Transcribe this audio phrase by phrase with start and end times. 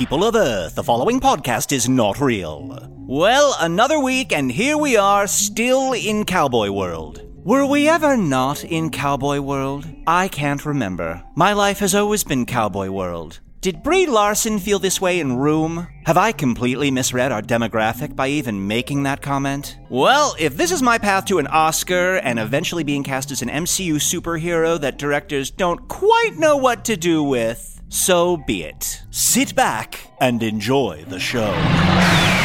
[0.00, 2.88] People of Earth, the following podcast is not real.
[3.00, 7.20] Well, another week, and here we are, still in Cowboy World.
[7.44, 9.86] Were we ever not in Cowboy World?
[10.06, 11.22] I can't remember.
[11.36, 13.40] My life has always been Cowboy World.
[13.60, 15.86] Did Brie Larson feel this way in Room?
[16.06, 19.76] Have I completely misread our demographic by even making that comment?
[19.90, 23.50] Well, if this is my path to an Oscar and eventually being cast as an
[23.50, 29.02] MCU superhero that directors don't quite know what to do with, so be it.
[29.10, 32.39] Sit back and enjoy the show.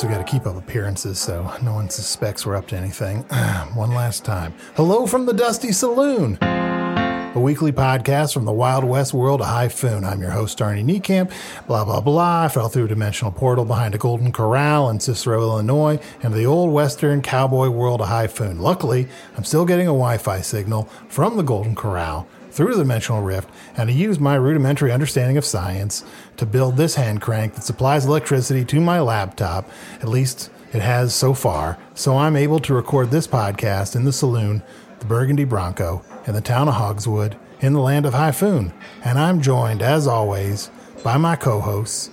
[0.00, 3.18] Guess we got to keep up appearances so no one suspects we're up to anything.
[3.74, 4.54] one last time.
[4.74, 10.10] Hello from the Dusty Saloon, a weekly podcast from the Wild West world of Hyphoon.
[10.10, 11.30] I'm your host, Arnie Niekamp.
[11.66, 12.44] Blah, blah, blah.
[12.44, 16.46] I fell through a dimensional portal behind a golden corral in Cicero, Illinois, into the
[16.46, 18.58] old western cowboy world of Hyphoon.
[18.58, 19.06] Luckily,
[19.36, 23.48] I'm still getting a Wi Fi signal from the golden corral through the dimensional rift
[23.76, 26.04] and to use my rudimentary understanding of science
[26.36, 29.68] to build this hand crank that supplies electricity to my laptop.
[30.00, 31.78] At least it has so far.
[31.94, 34.62] So I'm able to record this podcast in the saloon,
[34.98, 38.72] the Burgundy Bronco, in the town of Hogswood, in the land of Hyphoon.
[39.04, 40.70] And I'm joined, as always,
[41.02, 42.10] by my co hosts,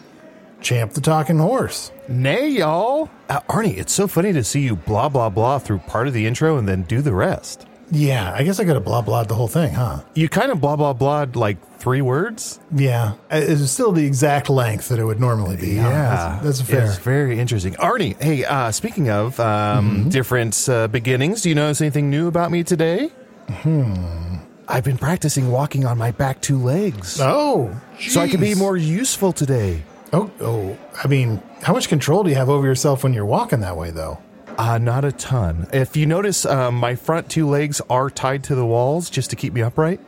[0.62, 1.92] Champ the Talking Horse.
[2.08, 3.10] Nay, y'all.
[3.30, 6.26] Uh, Arnie, it's so funny to see you blah, blah, blah through part of the
[6.26, 7.67] intro and then do the rest.
[7.90, 10.02] Yeah, I guess I could have blah blah the whole thing, huh?
[10.14, 12.60] You kind of blah, blah, blah like three words.
[12.76, 15.78] Yeah, it's still the exact length that it would normally be.
[15.78, 15.90] huh?
[15.90, 16.86] that's, that's fair.
[16.86, 17.74] It's very interesting.
[17.76, 22.52] Arnie, hey, uh, speaking of um, different uh, beginnings, do you notice anything new about
[22.52, 23.10] me today?
[23.50, 24.38] Hmm.
[24.68, 27.20] I've been practicing walking on my back two legs.
[27.22, 29.84] Oh, so I can be more useful today.
[30.12, 33.62] Oh, oh, I mean, how much control do you have over yourself when you're walking
[33.62, 34.20] that way, though?
[34.58, 35.68] Uh, not a ton.
[35.72, 39.36] If you notice, um, my front two legs are tied to the walls just to
[39.36, 40.00] keep me upright.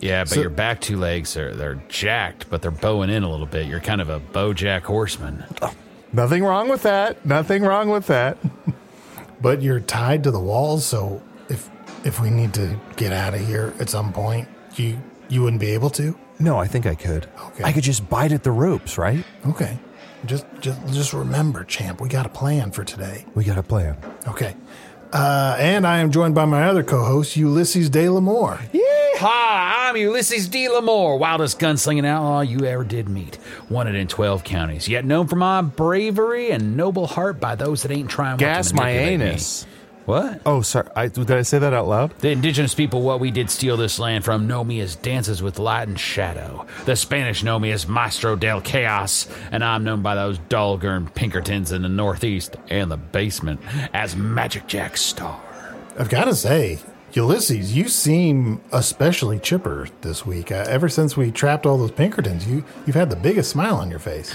[0.00, 3.46] Yeah, but your back two legs are they're jacked, but they're bowing in a little
[3.46, 3.66] bit.
[3.66, 5.44] You're kind of a bojack horseman.
[6.12, 7.24] Nothing wrong with that.
[7.26, 8.38] Nothing wrong with that.
[9.38, 11.68] But you're tied to the walls, so if
[12.04, 14.98] if we need to get out of here at some point, you
[15.28, 16.18] you wouldn't be able to.
[16.38, 17.28] No, I think I could.
[17.48, 17.62] Okay.
[17.62, 19.22] I could just bite at the ropes, right?
[19.46, 19.78] Okay,
[20.26, 23.24] just just just remember, champ, we got a plan for today.
[23.34, 23.96] We got a plan.
[24.28, 24.54] Okay.
[25.12, 28.58] Uh, and I am joined by my other co-host, Ulysses De Lamore.
[29.18, 30.68] Hi, I'm Ulysses D.
[30.68, 33.38] Lamore, wildest gunslinging outlaw you ever did meet.
[33.70, 37.92] Wanted in 12 counties, yet known for my bravery and noble heart by those that
[37.92, 39.26] ain't trying Gas to my manipulate me.
[39.26, 39.64] anus.
[40.06, 40.40] What?
[40.46, 40.88] Oh, sorry.
[40.94, 42.16] I, did I say that out loud?
[42.20, 45.58] The indigenous people what we did steal this land from know me as Dances with
[45.58, 46.64] Light and Shadow.
[46.84, 51.72] The Spanish know me as Maestro del Chaos, and I'm known by those Dahlgren Pinkertons
[51.72, 53.60] in the Northeast and the basement
[53.92, 55.40] as Magic Jack Star.
[55.98, 56.78] I've got to say,
[57.12, 60.52] Ulysses, you seem especially chipper this week.
[60.52, 63.90] Uh, ever since we trapped all those Pinkertons, you you've had the biggest smile on
[63.90, 64.34] your face.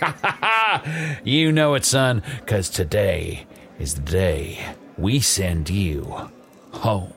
[1.22, 3.46] You know it, son, because today
[3.78, 6.30] is the day we send you
[6.72, 7.12] home.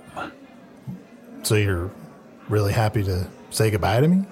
[1.44, 1.92] So you're
[2.50, 4.26] really happy to say goodbye to me?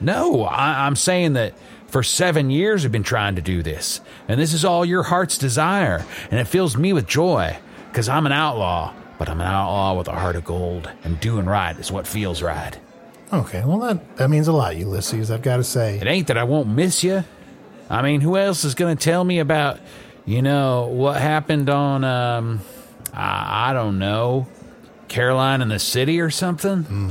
[0.00, 1.54] No, I, I'm saying that
[1.88, 5.38] for seven years we've been trying to do this, and this is all your heart's
[5.38, 7.56] desire, and it fills me with joy,
[7.90, 11.46] because I'm an outlaw, but I'm an outlaw with a heart of gold, and doing
[11.46, 12.78] right is what feels right.
[13.32, 15.30] Okay, well that that means a lot, Ulysses.
[15.30, 15.98] I've got to say.
[15.98, 17.24] It ain't that I won't miss you.
[17.90, 19.80] I mean, who else is going to tell me about,
[20.26, 22.60] you know, what happened on, um,
[23.14, 24.46] I, I don't know,
[25.08, 27.10] Caroline in the city or something?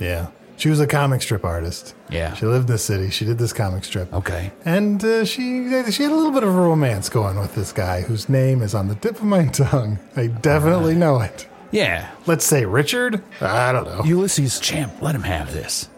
[0.00, 1.94] Yeah, she was a comic strip artist.
[2.10, 2.34] Yeah.
[2.34, 3.10] she lived in the city.
[3.10, 4.12] She did this comic strip.
[4.12, 4.52] Okay.
[4.64, 8.02] And uh, she she had a little bit of a romance going with this guy
[8.02, 9.98] whose name is on the tip of my tongue.
[10.16, 11.46] I definitely know it.
[11.72, 12.10] Yeah.
[12.26, 13.22] Let's say Richard.
[13.40, 14.04] I don't know.
[14.04, 14.60] Ulysses.
[14.60, 15.88] Champ, let him have this.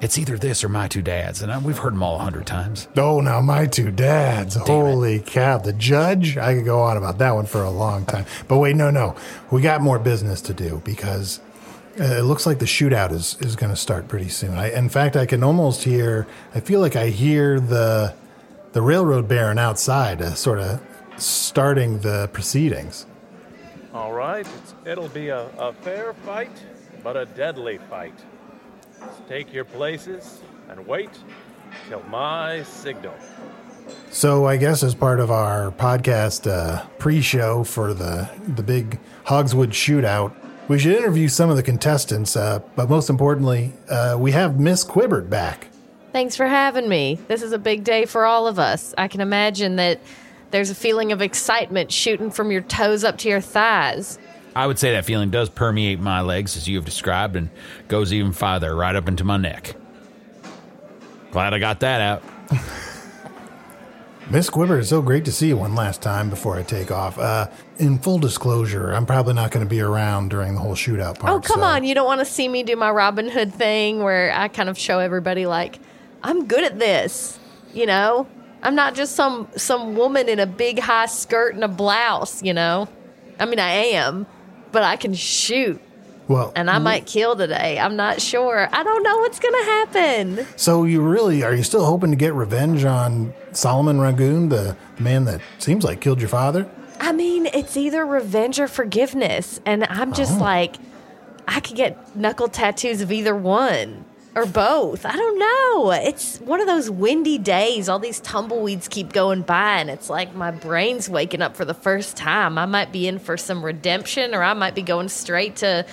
[0.00, 2.46] It's either this or my two dads, and I, we've heard them all a hundred
[2.46, 2.86] times.
[2.96, 4.54] Oh, now my two dads.
[4.54, 4.62] it.
[4.62, 5.56] Holy cow.
[5.56, 8.26] The judge, I could go on about that one for a long time.
[8.46, 9.16] But wait, no, no.
[9.50, 11.40] We got more business to do because
[11.98, 14.52] uh, it looks like the shootout is, is going to start pretty soon.
[14.54, 18.14] I, in fact, I can almost hear, I feel like I hear the,
[18.72, 20.82] the railroad baron outside uh, sort of
[21.16, 23.06] starting the proceedings.
[23.94, 26.52] All right, it's, it'll be a, a fair fight,
[27.02, 28.12] but a deadly fight.
[29.06, 31.10] So take your places and wait
[31.88, 33.14] till my signal.
[34.10, 39.70] So I guess as part of our podcast uh, pre-show for the the big Hogswood
[39.70, 40.34] shootout,
[40.68, 42.36] we should interview some of the contestants.
[42.36, 45.68] Uh, but most importantly, uh, we have Miss Quibbert back.
[46.12, 47.18] Thanks for having me.
[47.28, 48.94] This is a big day for all of us.
[48.96, 50.00] I can imagine that
[50.50, 54.18] there's a feeling of excitement shooting from your toes up to your thighs.
[54.56, 57.50] I would say that feeling does permeate my legs, as you have described, and
[57.88, 59.76] goes even farther, right up into my neck.
[61.30, 62.22] Glad I got that out.
[64.30, 67.18] Miss Quibbert, it's so great to see you one last time before I take off.
[67.18, 67.48] Uh,
[67.78, 71.34] in full disclosure, I'm probably not going to be around during the whole shootout part.
[71.34, 71.84] Oh, come so- on.
[71.84, 74.78] You don't want to see me do my Robin Hood thing where I kind of
[74.78, 75.78] show everybody, like,
[76.22, 77.38] I'm good at this.
[77.74, 78.26] You know?
[78.62, 82.54] I'm not just some some woman in a big high skirt and a blouse, you
[82.54, 82.88] know?
[83.38, 84.26] I mean, I am,
[84.72, 85.80] but I can shoot.
[86.28, 87.78] Well, And I might kill today.
[87.78, 88.68] I'm not sure.
[88.72, 90.46] I don't know what's going to happen.
[90.56, 95.24] so you really are you still hoping to get revenge on Solomon Ragoon, the man
[95.26, 96.68] that seems like killed your father?
[96.98, 99.60] I mean, it's either revenge or forgiveness.
[99.64, 100.42] And I'm just oh.
[100.42, 100.76] like,
[101.46, 104.04] I could get knuckle tattoos of either one
[104.36, 105.06] or both.
[105.06, 105.90] I don't know.
[105.92, 107.88] It's one of those windy days.
[107.88, 111.74] All these tumbleweeds keep going by, and it's like my brain's waking up for the
[111.74, 112.58] first time.
[112.58, 115.84] I might be in for some redemption, or I might be going straight to.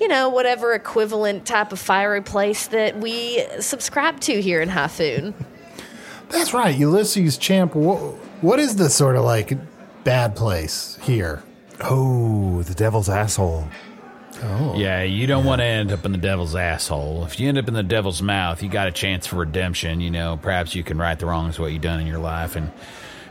[0.00, 5.34] You know, whatever equivalent type of fiery place that we subscribe to here in Hafoon.
[6.28, 7.74] That's right, Ulysses Champ.
[7.74, 7.98] What,
[8.40, 9.58] what is the sort of like
[10.04, 11.42] bad place here?
[11.80, 13.66] Oh, the devil's asshole.
[14.76, 17.24] Yeah, you don't want to end up in the devil's asshole.
[17.24, 20.00] If you end up in the devil's mouth, you got a chance for redemption.
[20.00, 22.56] You know, perhaps you can right the wrongs of what you've done in your life
[22.56, 22.70] and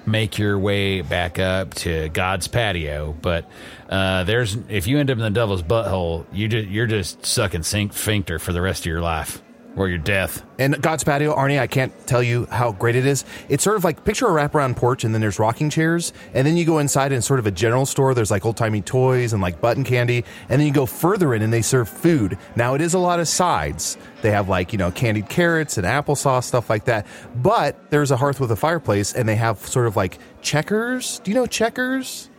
[0.05, 3.15] make your way back up to God's patio.
[3.21, 3.49] But
[3.89, 7.63] uh, there's if you end up in the devil's butthole, you just you're just sucking
[7.63, 9.41] sink sphincter for the rest of your life
[9.77, 10.43] or your death.
[10.59, 13.23] And God's Patio, Arnie, I can't tell you how great it is.
[13.47, 16.57] It's sort of like picture a wraparound porch, and then there's rocking chairs, and then
[16.57, 18.13] you go inside and sort of a general store.
[18.15, 21.43] There's like old timey toys and like button candy, and then you go further in
[21.43, 22.37] and they serve food.
[22.55, 23.97] Now it is a lot of sides.
[24.23, 27.05] They have like you know candied carrots and applesauce stuff like that.
[27.35, 31.19] But there's a hearth with a fireplace, and they have sort of like checkers.
[31.19, 32.29] Do you know checkers?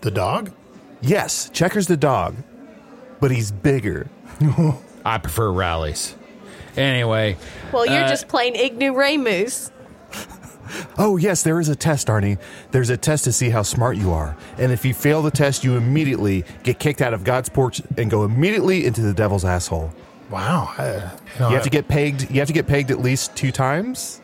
[0.00, 0.52] The dog?
[1.02, 2.36] Yes, checkers the dog,
[3.20, 4.08] but he's bigger.
[5.04, 6.16] I prefer rallies.
[6.76, 7.36] Anyway,
[7.72, 9.70] Well, you're Uh, just plain ignoramus.
[10.98, 12.38] Oh, yes, there is a test, Arnie.
[12.72, 14.36] There's a test to see how smart you are.
[14.58, 18.10] And if you fail the test, you immediately get kicked out of God's porch and
[18.10, 19.92] go immediately into the devil's asshole.
[20.28, 20.74] Wow.
[20.76, 22.28] I, you know, You have to get pegged.
[22.32, 24.20] You have to get pegged at least two times.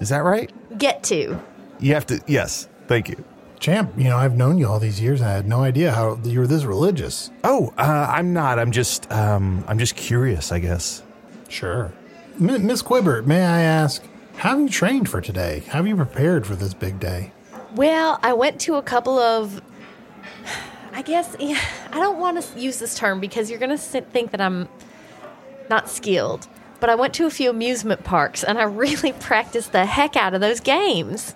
[0.00, 0.52] Is that right?
[0.78, 1.40] Get to.
[1.80, 2.20] You have to.
[2.28, 2.68] Yes.
[2.86, 3.24] Thank you.
[3.58, 6.18] Champ, you know, I've known you all these years and I had no idea how
[6.22, 7.30] you were this religious.
[7.42, 8.58] Oh, uh, I'm not.
[8.60, 11.02] I'm just, um, I'm just curious, I guess.
[11.52, 11.92] Sure.
[12.40, 14.02] M- Miss Quibbert, may I ask,
[14.36, 15.62] how have you trained for today?
[15.68, 17.32] How have you prepared for this big day?
[17.74, 19.60] Well, I went to a couple of.
[20.94, 24.30] I guess yeah, I don't want to use this term because you're going to think
[24.30, 24.68] that I'm
[25.68, 26.48] not skilled.
[26.80, 30.34] But I went to a few amusement parks and I really practiced the heck out
[30.34, 31.34] of those games.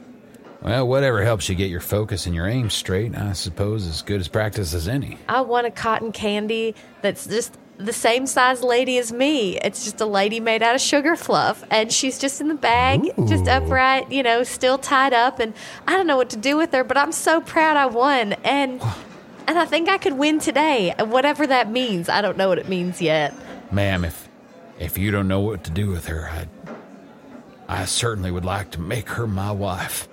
[0.62, 4.20] Well, whatever helps you get your focus and your aim straight, I suppose, as good
[4.20, 5.18] as practice as any.
[5.28, 9.58] I won a cotton candy that's just the same size lady as me.
[9.58, 13.12] It's just a lady made out of sugar fluff, and she's just in the bag,
[13.26, 15.38] just upright, you know, still tied up.
[15.38, 15.54] And
[15.86, 18.82] I don't know what to do with her, but I'm so proud I won, and
[19.46, 22.08] and I think I could win today, whatever that means.
[22.08, 23.34] I don't know what it means yet.
[23.70, 24.28] Ma'am, if
[24.78, 26.46] if you don't know what to do with her, I
[27.68, 30.08] I certainly would like to make her my wife.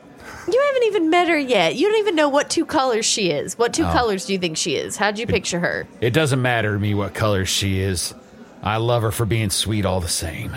[0.48, 1.76] You haven't even met her yet.
[1.76, 3.58] You don't even know what two colors she is.
[3.58, 3.92] What two oh.
[3.92, 4.98] colors do you think she is?
[4.98, 5.88] How'd you picture her?
[6.02, 8.14] It doesn't matter to me what color she is.
[8.62, 10.56] I love her for being sweet all the same.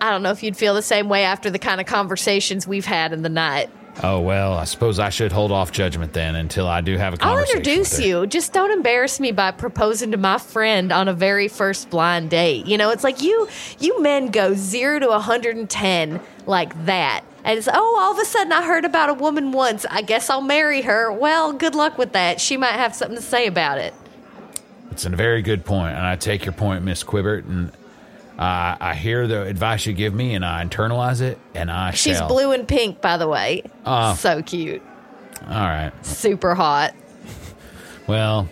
[0.00, 2.84] I don't know if you'd feel the same way after the kind of conversations we've
[2.84, 3.70] had in the night.
[4.02, 7.22] Oh well, I suppose I should hold off judgment then until I do have a
[7.22, 7.58] I'll conversation.
[7.58, 8.06] introduce with her.
[8.06, 8.26] you.
[8.26, 12.66] Just don't embarrass me by proposing to my friend on a very first blind date.
[12.66, 17.22] You know, it's like you you men go 0 to 110 like that.
[17.44, 19.84] And it's, oh, all of a sudden I heard about a woman once.
[19.90, 21.12] I guess I'll marry her.
[21.12, 22.40] Well, good luck with that.
[22.40, 23.92] She might have something to say about it.
[24.90, 27.72] It's a very good point, and I take your point, Miss Quibbert, and
[28.38, 32.18] I I hear the advice you give me, and I internalize it, and I She's
[32.18, 32.28] shall.
[32.28, 33.64] blue and pink, by the way.
[33.84, 34.14] Oh.
[34.14, 34.82] so cute.
[35.42, 35.92] All right.
[36.06, 36.94] Super hot.
[38.06, 38.48] Well,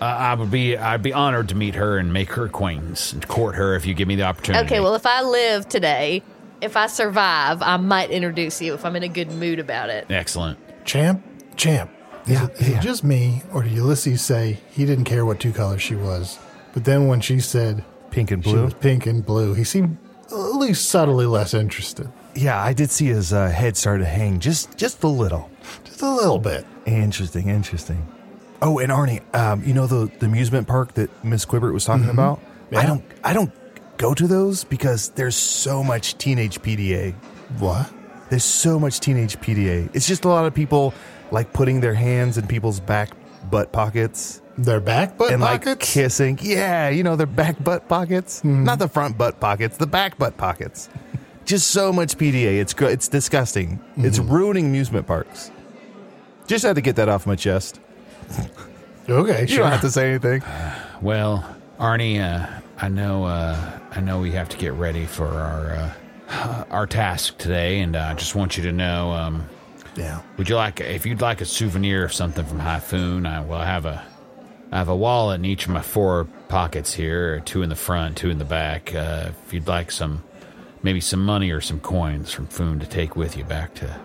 [0.00, 3.26] uh, I would be I'd be honored to meet her and make her acquaintance and
[3.28, 4.64] court her if you give me the opportunity.
[4.66, 6.22] Okay, well, if I live today,
[6.64, 10.06] if I survive, I might introduce you if I'm in a good mood about it.
[10.10, 10.58] excellent.
[10.84, 11.22] Champ,
[11.56, 11.90] champ.
[12.26, 12.78] Is, Yeah, it, is yeah.
[12.78, 16.38] it just me, or did Ulysses say he didn't care what two colors she was?
[16.72, 18.64] But then when she said Pink and she blue.
[18.64, 19.98] was pink and blue, he seemed
[20.30, 22.10] at least subtly less interested.
[22.34, 25.50] Yeah, I did see his uh, head start to hang just, just a little.
[25.84, 26.66] Just a little bit.
[26.86, 28.06] Interesting, interesting.
[28.62, 32.08] Oh, and Arnie, um, you know the, the amusement park that Miss Quibbert was talking
[32.08, 32.40] about?
[32.74, 33.52] I don't, I don't
[33.98, 37.14] go to those because there's so much teenage PDA.
[37.58, 37.90] What?
[38.30, 39.90] There's so much teenage PDA.
[39.94, 40.94] It's just a lot of people
[41.30, 43.10] like putting their hands in people's back
[43.50, 45.92] butt pockets Their back butt and like pockets?
[45.92, 46.38] kissing.
[46.42, 50.36] Yeah, you know their back butt pockets, not the front butt pockets, the back butt
[50.36, 50.88] pockets.
[51.44, 52.58] Just so much PDA.
[52.60, 53.78] It's gr- it's disgusting.
[53.98, 55.50] It's ruining amusement parks.
[56.46, 57.80] Just had to get that off my chest.
[59.08, 59.58] okay, You sure.
[59.58, 60.42] don't have to say anything.
[61.02, 61.44] Well,
[61.78, 62.46] Arnie, uh,
[62.78, 65.92] I know uh, I know we have to get ready for our
[66.28, 69.12] uh, our task today, and I just want you to know.
[69.12, 69.48] Um,
[69.96, 70.22] yeah.
[70.38, 73.26] Would you like if you'd like a souvenir of something from Hyphoon?
[73.26, 74.04] I will have a
[74.72, 78.16] I have a wallet in each of my four pockets here, two in the front,
[78.16, 78.92] two in the back.
[78.92, 80.24] Uh, if you'd like some,
[80.82, 84.00] maybe some money or some coins from Foon to take with you back to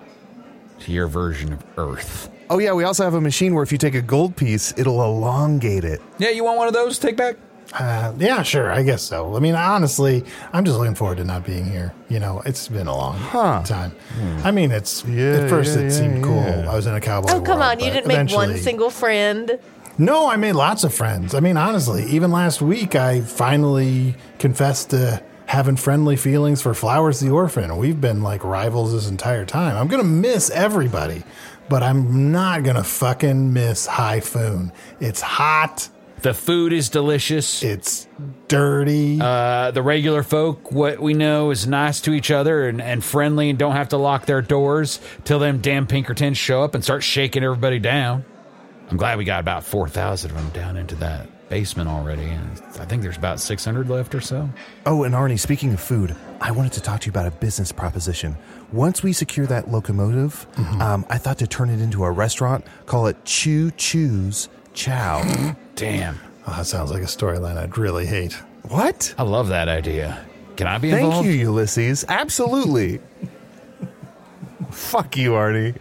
[0.81, 2.29] to your version of Earth.
[2.51, 5.03] Oh yeah, we also have a machine where if you take a gold piece, it'll
[5.03, 6.01] elongate it.
[6.19, 6.97] Yeah, you want one of those?
[6.99, 7.35] to Take back.
[7.73, 8.71] Uh, yeah, sure.
[8.71, 9.35] I guess so.
[9.35, 11.93] I mean, honestly, I'm just looking forward to not being here.
[12.09, 13.19] You know, it's been a long
[13.63, 13.95] time.
[14.43, 16.69] I mean, it's Yeah, at first yeah, it seemed yeah, cool.
[16.69, 17.29] I was in a cowboy.
[17.31, 17.79] Oh, come world, on.
[17.79, 19.59] You didn't make one single friend.
[19.99, 21.35] No, I made lots of friends.
[21.35, 27.19] I mean, honestly, even last week, I finally confessed to having friendly feelings for Flowers
[27.19, 27.75] the Orphan.
[27.75, 29.75] We've been like rivals this entire time.
[29.75, 31.23] I'm going to miss everybody,
[31.67, 34.71] but I'm not going to fucking miss Hyphoon.
[35.01, 35.89] It's hot,
[36.21, 37.63] The food is delicious.
[37.63, 38.07] it's
[38.47, 39.19] dirty.
[39.21, 43.49] Uh, the regular folk, what we know, is nice to each other and, and friendly
[43.49, 47.03] and don't have to lock their doors till them damn Pinkertons show up and start
[47.03, 48.25] shaking everybody down.
[48.89, 52.23] I'm glad we got about 4,000 of them down into that basement already.
[52.23, 54.49] And I think there's about 600 left or so.
[54.85, 57.71] Oh, and Arnie, speaking of food, I wanted to talk to you about a business
[57.71, 58.35] proposition.
[58.73, 60.47] Once we secure that locomotive,
[60.81, 64.49] um, I thought to turn it into a restaurant, call it Choo Choo's
[64.79, 65.55] Chow.
[65.75, 66.17] Damn.
[66.47, 68.31] oh, that sounds like a storyline I'd really hate.
[68.63, 69.13] what?
[69.17, 70.25] I love that idea.
[70.55, 71.27] Can I be Thank involved?
[71.27, 72.05] you, Ulysses.
[72.07, 73.01] Absolutely.
[74.71, 75.75] Fuck you, Arnie.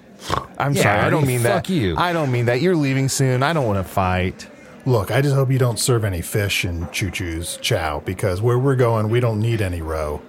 [0.59, 0.99] I'm Yeah, sorry.
[1.01, 1.73] I don't Arnie, mean fuck that.
[1.73, 1.97] you.
[1.97, 2.61] I don't mean that.
[2.61, 3.45] You're leaving soon.
[3.45, 4.49] I don't want to fight.
[4.85, 8.59] Look, I just hope you don't serve any fish in Choo Choo's Chow because where
[8.59, 10.21] we're going, we don't need any row.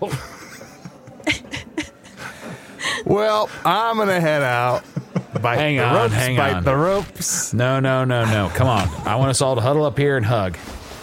[3.06, 4.84] Well, I'm gonna head out.
[5.38, 6.64] Bite Hang the on, ropes, hang bite on.
[6.64, 7.54] the ropes.
[7.54, 8.50] No, no, no, no.
[8.54, 8.88] Come on.
[9.06, 10.56] I want us all to huddle up here and hug.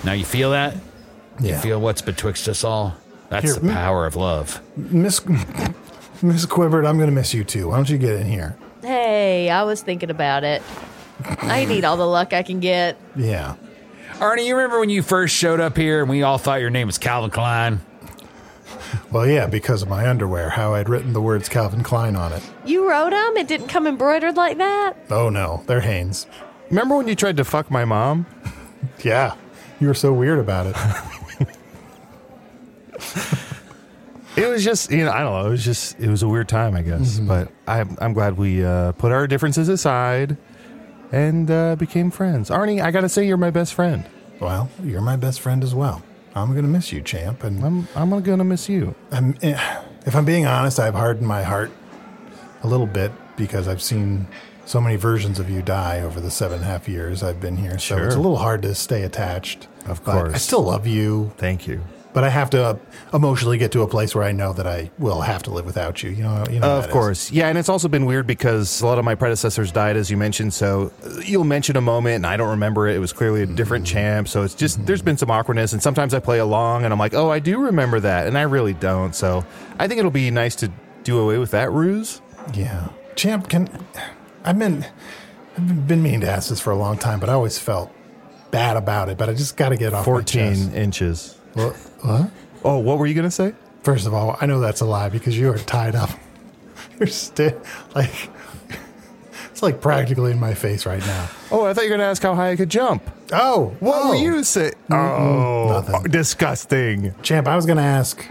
[0.03, 0.75] Now, you feel that?
[1.39, 1.62] You Yeah.
[1.62, 2.96] feel what's betwixt us all?
[3.29, 3.74] That's Here, the mm.
[3.74, 4.62] power of love.
[4.75, 5.22] Miss
[6.22, 7.69] Miss Quibbert, I'm going to miss you too.
[7.69, 8.57] Why don't you get in here?
[8.81, 8.88] Hey,
[9.46, 10.62] Hey, I was thinking about it.
[11.41, 12.98] I need all the luck I can get.
[13.15, 13.55] Yeah.
[14.13, 16.88] Arnie, you remember when you first showed up here and we all thought your name
[16.88, 17.81] was Calvin Klein?
[19.12, 22.43] Well, yeah, because of my underwear, how I'd written the words Calvin Klein on it.
[22.65, 23.38] You wrote them?
[23.38, 24.93] It didn't come embroidered like that?
[25.09, 26.27] Oh no, they're Hanes.
[26.69, 28.25] Remember when you tried to fuck my mom?
[29.03, 29.36] Yeah,
[29.79, 30.75] you were so weird about it.
[34.38, 35.47] It was just, you know, I don't know.
[35.47, 37.17] It was just, it was a weird time, I guess.
[37.17, 40.38] But I'm, I'm glad we uh, put our differences aside
[41.12, 42.51] and uh, became friends.
[42.51, 44.05] Arnie, I got to say, you're my best friend.
[44.39, 46.03] well, you're my best friend as well.
[46.41, 47.44] I'm gonna miss you, champ.
[47.44, 48.96] And I'm, I'm going to miss you.
[49.12, 51.72] I'm, eh, if I'm being honest, I've hardened my heart
[52.63, 54.27] a little bit because I've seen
[54.65, 57.58] so many versions of you die over the seven and a half years I've been
[57.58, 57.79] here.
[57.79, 59.67] So it's a little hard to stay attached.
[59.86, 61.82] Of But I still love you, Thank you.
[62.14, 62.78] But I have to uh,
[63.14, 66.02] emotionally get to a place where I know that I will have to live without
[66.02, 66.10] you.
[66.10, 66.68] You know, you know.
[66.68, 66.94] Of that is.
[66.94, 67.32] course.
[67.32, 70.18] Yeah, and it's also been weird because a lot of my predecessors died, as you
[70.18, 70.54] mentioned.
[70.54, 72.96] So uh, you'll mention a moment, and I don't remember it.
[72.96, 74.28] It was clearly a different champ.
[74.28, 75.74] So it's just, there's been some awkwardness.
[75.74, 78.28] And sometimes I play along, and I'm like, oh, I do remember that.
[78.28, 79.14] And I really don't.
[79.14, 79.46] So
[79.80, 80.72] I think it'll be nice to
[81.04, 82.22] do away with that ruse.
[82.54, 83.50] Yeah, champ.
[83.50, 83.70] Can
[84.44, 84.86] I've been
[85.58, 87.92] I've been meaning to ask this for a long time, but I always felt
[88.52, 89.18] bad about it.
[89.18, 90.74] But I just got to get off my 14 chest.
[90.74, 91.38] inches.
[91.58, 91.76] What?
[92.02, 92.32] what?
[92.64, 93.54] Oh, what were you going to say?
[93.84, 96.10] First of all, I know that's a lie because you are tied up.
[97.00, 97.62] You're still
[97.96, 98.30] like
[99.52, 101.30] it's like practically in my face right now.
[101.52, 103.02] Oh, I thought you were going to ask how high I could jump.
[103.32, 104.10] Oh, What oh.
[104.10, 104.72] were you say?
[104.92, 106.12] Oh, nothing.
[106.12, 107.16] disgusting.
[107.24, 107.48] champ?
[107.48, 108.24] I was going to ask: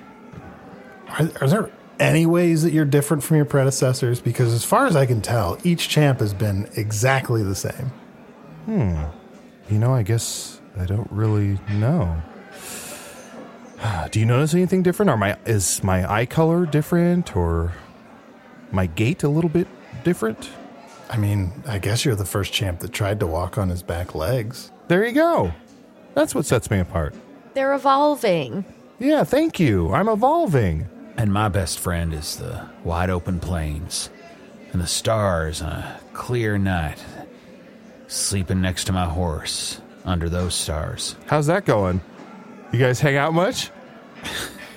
[1.19, 4.21] are, are there any ways that you're different from your predecessors?
[4.21, 7.91] Because as far as I can tell, each champ has been exactly the same.
[8.67, 9.03] Hmm.
[9.71, 12.23] You know, I guess I don't really know.
[14.11, 15.11] Do you notice anything different?
[15.11, 17.73] Are my is my eye color different or
[18.71, 19.69] my gait a little bit
[20.05, 20.51] different?
[21.09, 24.15] I mean, I guess you're the first champ that tried to walk on his back
[24.15, 24.73] legs.
[24.89, 25.53] There you go.
[26.15, 27.15] That's what sets me apart.
[27.55, 28.65] They're evolving.
[28.99, 29.93] Yeah, thank you.
[29.93, 30.89] I'm evolving.
[31.17, 34.11] And my best friend is the wide open plains
[34.73, 37.03] and the stars on a clear night.
[38.09, 41.17] Sleeping next to my horse under those stars.
[41.27, 42.01] How's that going?
[42.73, 43.71] You guys hang out much?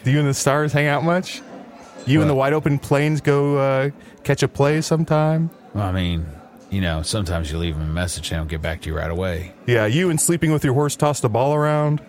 [0.03, 1.41] Do you and the stars hang out much?
[2.05, 3.89] You and the wide open plains go uh,
[4.23, 5.49] catch a play sometime?
[5.73, 6.25] Well, I mean,
[6.69, 9.11] you know, sometimes you leave them a message, they don't get back to you right
[9.11, 9.53] away.
[9.65, 12.01] Yeah, you and sleeping with your horse tossed a ball around?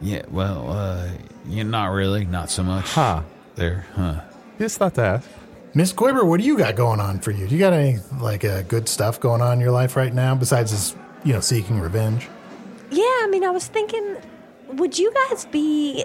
[0.00, 1.08] Yeah, well, uh,
[1.46, 2.86] yeah, not really, not so much.
[2.86, 3.22] Huh.
[3.56, 4.20] There, huh?
[4.58, 5.28] Just thought to ask.
[5.74, 7.46] Miss Quiver, what do you got going on for you?
[7.46, 10.34] Do you got any like uh, good stuff going on in your life right now
[10.34, 12.28] besides this, you know, seeking revenge?
[12.90, 14.16] Yeah, I mean, I was thinking,
[14.74, 16.04] would you guys be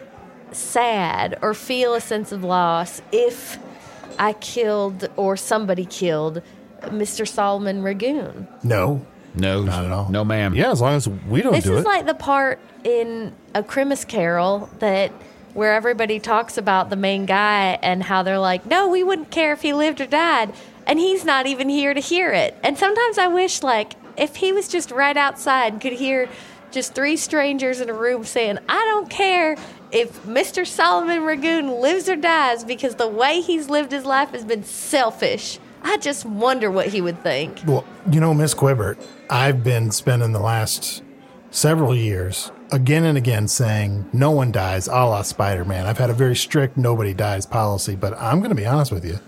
[0.51, 3.57] sad or feel a sense of loss if
[4.17, 6.41] I killed or somebody killed
[6.83, 7.27] Mr.
[7.27, 8.47] Solomon Ragoon?
[8.63, 9.05] No.
[9.37, 10.09] No, Not at all.
[10.09, 10.55] No, ma'am.
[10.55, 14.05] Yeah, as long as we don't This do is like the part in A Christmas
[14.05, 15.11] Carol that
[15.53, 19.51] where everybody talks about the main guy and how they're like, no, we wouldn't care
[19.53, 20.53] if he lived or died.
[20.87, 22.57] And he's not even here to hear it.
[22.63, 26.29] And sometimes I wish, like, if he was just right outside and could hear
[26.75, 29.55] just three strangers in a room saying, I don't care
[29.91, 30.67] if Mr.
[30.67, 35.57] Solomon Ragoon lives or dies because the way he's lived his life has been selfish.
[35.81, 37.61] I just wonder what he would think.
[37.65, 38.97] Well, you know, Miss Quibbert,
[39.29, 41.01] I've been spending the last
[41.49, 45.85] several years again and again saying no one dies a la Spider Man.
[45.85, 49.05] I've had a very strict nobody dies policy, but I'm going to be honest with
[49.05, 49.19] you.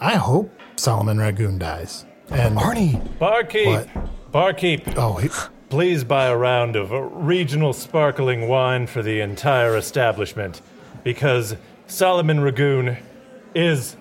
[0.00, 2.04] I hope Solomon Ragoon dies.
[2.30, 3.66] And Arnie, Barkeep!
[3.66, 4.32] What?
[4.32, 4.94] Barkeep!
[4.96, 5.28] Oh, he,
[5.68, 10.60] Please buy a round of regional sparkling wine for the entire establishment,
[11.02, 12.98] because Solomon Ragoon
[13.54, 13.96] is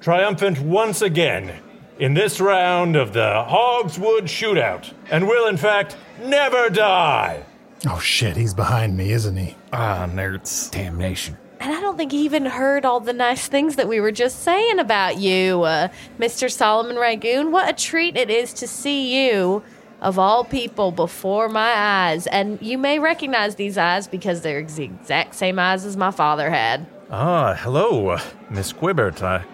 [0.00, 1.60] triumphant once again
[1.98, 7.44] in this round of the Hogswood Shootout, and will in fact never die.
[7.88, 9.54] oh shit, he's behind me, isn't he?
[9.72, 10.70] ah, nerds.
[10.70, 11.36] Damnation.
[11.58, 14.42] And I don't think he even heard all the nice things that we were just
[14.42, 16.50] saying about you, uh, Mr.
[16.50, 17.50] Solomon Ragoon.
[17.50, 19.62] What a treat it is to see you,
[20.00, 22.26] of all people, before my eyes.
[22.26, 26.50] And you may recognize these eyes because they're the exact same eyes as my father
[26.50, 26.86] had.
[27.10, 28.18] Ah, hello,
[28.50, 29.22] Miss Quibbert.
[29.22, 29.44] I,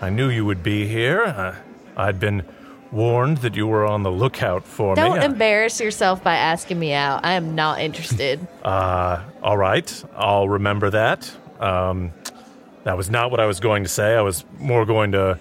[0.00, 1.24] I knew you would be here.
[1.24, 1.56] Uh,
[1.96, 2.44] I'd been
[2.92, 5.02] warned that you were on the lookout for me.
[5.02, 7.24] Don't embarrass yourself by asking me out.
[7.24, 8.46] I am not interested.
[8.62, 11.30] Uh, all right, I'll remember that.
[11.58, 12.12] Um,
[12.84, 14.14] that was not what I was going to say.
[14.14, 15.38] I was more going to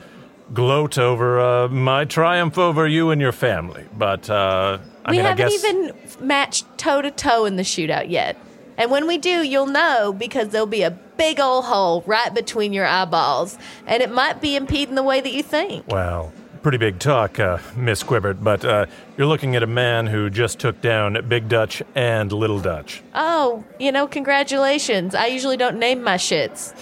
[0.54, 3.86] gloat over uh, my triumph over you and your family.
[3.98, 8.10] But uh, I we mean, haven't guess even matched toe to toe in the shootout
[8.10, 8.38] yet.
[8.78, 12.74] And when we do, you'll know because there'll be a big old hole right between
[12.74, 15.86] your eyeballs, and it might be impeding the way that you think.
[15.88, 16.34] well,
[16.64, 18.86] pretty big talk, uh, Miss Quibbert, but uh,
[19.18, 23.04] you're looking at a man who just took down Big Dutch and Little Dutch.
[23.14, 25.16] Oh, you know, congratulations.
[25.16, 26.74] I usually don't name my shits.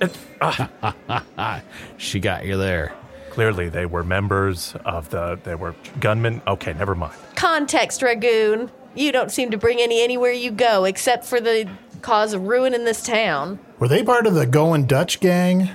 [1.96, 2.92] She got you there.
[3.34, 5.40] Clearly, they were members of the.
[5.42, 6.40] They were gunmen.
[6.46, 7.14] Okay, never mind.
[7.34, 8.70] Context, Ragoon.
[8.94, 11.68] You don't seem to bring any anywhere you go except for the
[12.00, 13.58] cause of ruin in this town.
[13.80, 15.70] Were they part of the Going Dutch gang?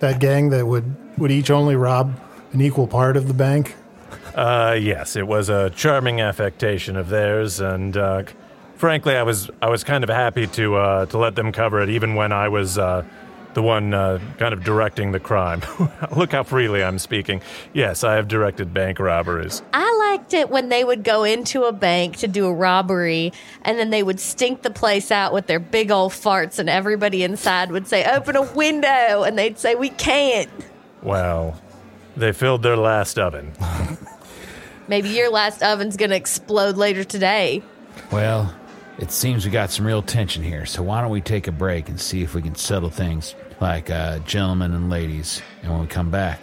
[0.00, 2.18] That gang that would would each only rob
[2.52, 3.76] an equal part of the bank?
[4.34, 8.24] Uh, yes, it was a charming affectation of theirs, and uh,
[8.74, 11.90] frankly, I was I was kind of happy to uh, to let them cover it,
[11.90, 13.04] even when I was uh,
[13.54, 15.62] the one uh, kind of directing the crime.
[16.16, 17.40] Look how freely I'm speaking.
[17.72, 19.62] Yes, I have directed bank robberies.
[19.72, 23.78] I liked it when they would go into a bank to do a robbery and
[23.78, 27.70] then they would stink the place out with their big old farts, and everybody inside
[27.70, 29.22] would say, Open a window.
[29.22, 30.50] And they'd say, We can't.
[31.02, 31.60] Well,
[32.16, 33.52] they filled their last oven.
[34.88, 37.62] Maybe your last oven's gonna explode later today.
[38.10, 38.54] Well,
[38.98, 41.88] it seems we got some real tension here, so why don't we take a break
[41.88, 45.42] and see if we can settle things like uh, gentlemen and ladies.
[45.62, 46.40] And when we come back,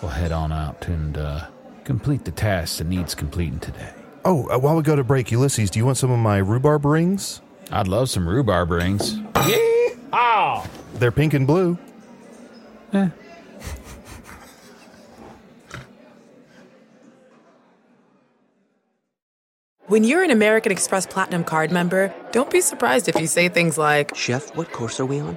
[0.00, 1.46] we'll head on out and uh,
[1.84, 3.92] complete the task that needs completing today.
[4.24, 6.84] Oh, uh, while we go to break, Ulysses, do you want some of my rhubarb
[6.84, 7.40] rings?
[7.70, 9.18] I'd love some rhubarb rings.
[10.94, 11.78] They're pink and blue.
[19.86, 23.76] When you're an American Express Platinum card member, don't be surprised if you say things
[23.76, 25.36] like, Chef, what course are we on?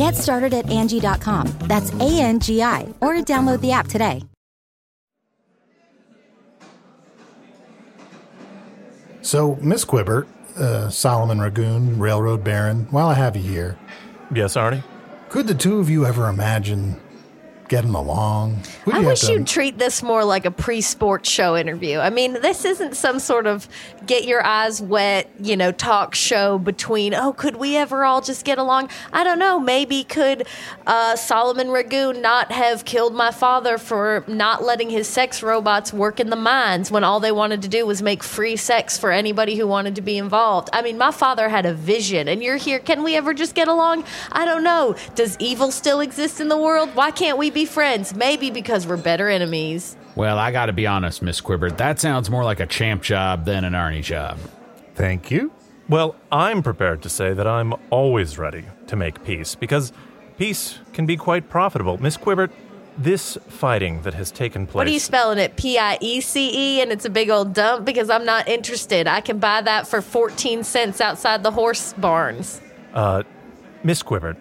[0.00, 1.46] Get started at Angie.com.
[1.68, 4.22] That's A N G I, or download the app today.
[9.20, 13.78] So, Miss Quibbert, uh, Solomon Ragoon, Railroad Baron, while I have you here,
[14.34, 14.82] Yes, Arnie?
[15.28, 16.98] could the two of you ever imagine
[17.70, 18.58] getting along?
[18.92, 22.00] I wish to- you'd treat this more like a pre-sports show interview.
[22.00, 23.68] I mean, this isn't some sort of
[24.06, 28.44] get your eyes wet, you know, talk show between, oh, could we ever all just
[28.44, 28.90] get along?
[29.12, 29.60] I don't know.
[29.60, 30.48] Maybe could
[30.84, 36.18] uh, Solomon Ragoon not have killed my father for not letting his sex robots work
[36.18, 39.54] in the mines when all they wanted to do was make free sex for anybody
[39.54, 40.68] who wanted to be involved?
[40.72, 42.80] I mean, my father had a vision, and you're here.
[42.80, 44.02] Can we ever just get along?
[44.32, 44.96] I don't know.
[45.14, 46.96] Does evil still exist in the world?
[46.96, 48.14] Why can't we be friends?
[48.14, 49.96] Maybe because we're better enemies.
[50.14, 53.64] Well, I gotta be honest, Miss Quibbert, that sounds more like a champ job than
[53.64, 54.38] an Arnie job.
[54.94, 55.52] Thank you.
[55.88, 59.92] Well, I'm prepared to say that I'm always ready to make peace because
[60.38, 61.98] peace can be quite profitable.
[61.98, 62.50] Miss Quibbert,
[62.96, 64.74] this fighting that has taken place.
[64.74, 65.56] What are you spelling it?
[65.56, 69.06] P I E C E, and it's a big old dump because I'm not interested.
[69.06, 72.60] I can buy that for 14 cents outside the horse barns.
[72.92, 73.22] Uh,
[73.82, 74.36] Miss Quibbert,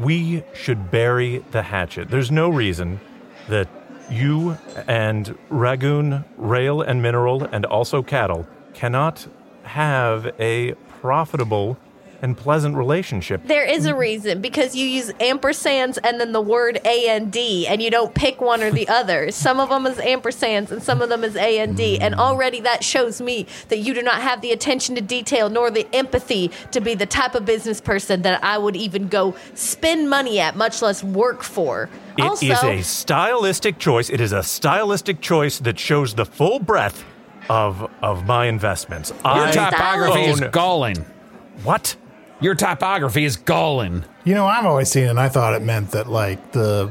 [0.00, 2.08] we should bury the hatchet.
[2.10, 3.00] There's no reason
[3.48, 3.68] that
[4.10, 4.56] you
[4.86, 9.26] and Ragoon, Rail and Mineral, and also Cattle cannot
[9.64, 11.78] have a profitable
[12.22, 13.42] and pleasant relationship.
[13.44, 17.66] There is a reason because you use ampersands and then the word A and D,
[17.66, 19.30] and you don't pick one or the other.
[19.30, 22.18] Some of them is ampersands and some of them is A and D, and mm.
[22.18, 25.86] already that shows me that you do not have the attention to detail nor the
[25.94, 30.40] empathy to be the type of business person that I would even go spend money
[30.40, 31.88] at, much less work for.
[32.16, 34.08] It is also, a stylistic choice.
[34.08, 37.04] It is a stylistic choice that shows the full breadth
[37.48, 39.10] of of my investments.
[39.10, 41.04] Your I typography is galling.
[41.62, 41.96] what?
[42.40, 44.04] Your typography is galling.
[44.24, 46.90] You know, I've always seen it, and I thought it meant that, like, the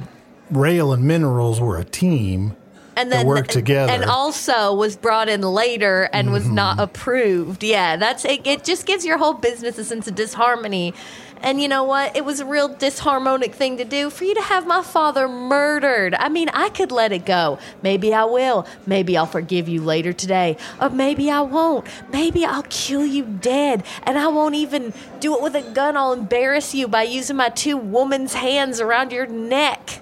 [0.51, 2.55] rail and minerals were a team.
[2.97, 3.91] and that then work together.
[3.91, 6.55] and also was brought in later and was Mm-hmm.
[6.55, 7.61] not approved.
[7.63, 8.63] Yeah, that's it, it.
[8.63, 10.93] Just gives your whole business a sense of disharmony,
[11.41, 12.15] And you know what?
[12.15, 16.15] It was a real disharmonic thing to do for you to have my father murdered.
[16.15, 17.59] I mean, I could let it go.
[17.81, 18.65] Maybe I will.
[18.87, 20.57] Maybe I'll forgive you later today.
[20.81, 21.85] Or maybe I won't.
[22.11, 23.83] Maybe I'll kill you dead.
[24.03, 25.95] And I won't even do it with a gun.
[25.95, 30.01] I'll embarrass you by using my two woman's hands around your neck.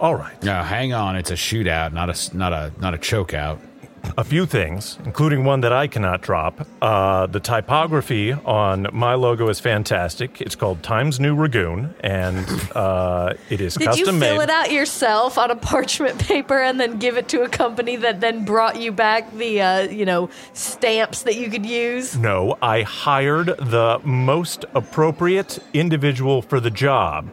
[0.00, 0.40] All right.
[0.42, 1.16] Now, hang on.
[1.16, 3.60] It's a shootout, not a not a not a chokeout.
[4.18, 6.66] A few things, including one that I cannot drop.
[6.82, 10.40] Uh, the typography on my logo is fantastic.
[10.40, 14.44] It's called Times New Ragoon, and uh, it is Did custom you fill made.
[14.44, 18.20] it out yourself on a parchment paper and then give it to a company that
[18.20, 22.16] then brought you back the, uh, you know, stamps that you could use?
[22.16, 27.30] No, I hired the most appropriate individual for the job.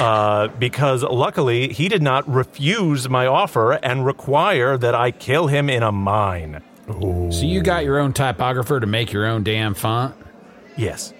[0.00, 5.68] Uh, because luckily he did not refuse my offer and require that I kill him
[5.68, 6.62] in a mine.
[6.88, 10.16] So you got your own typographer to make your own damn font?
[10.76, 11.12] Yes.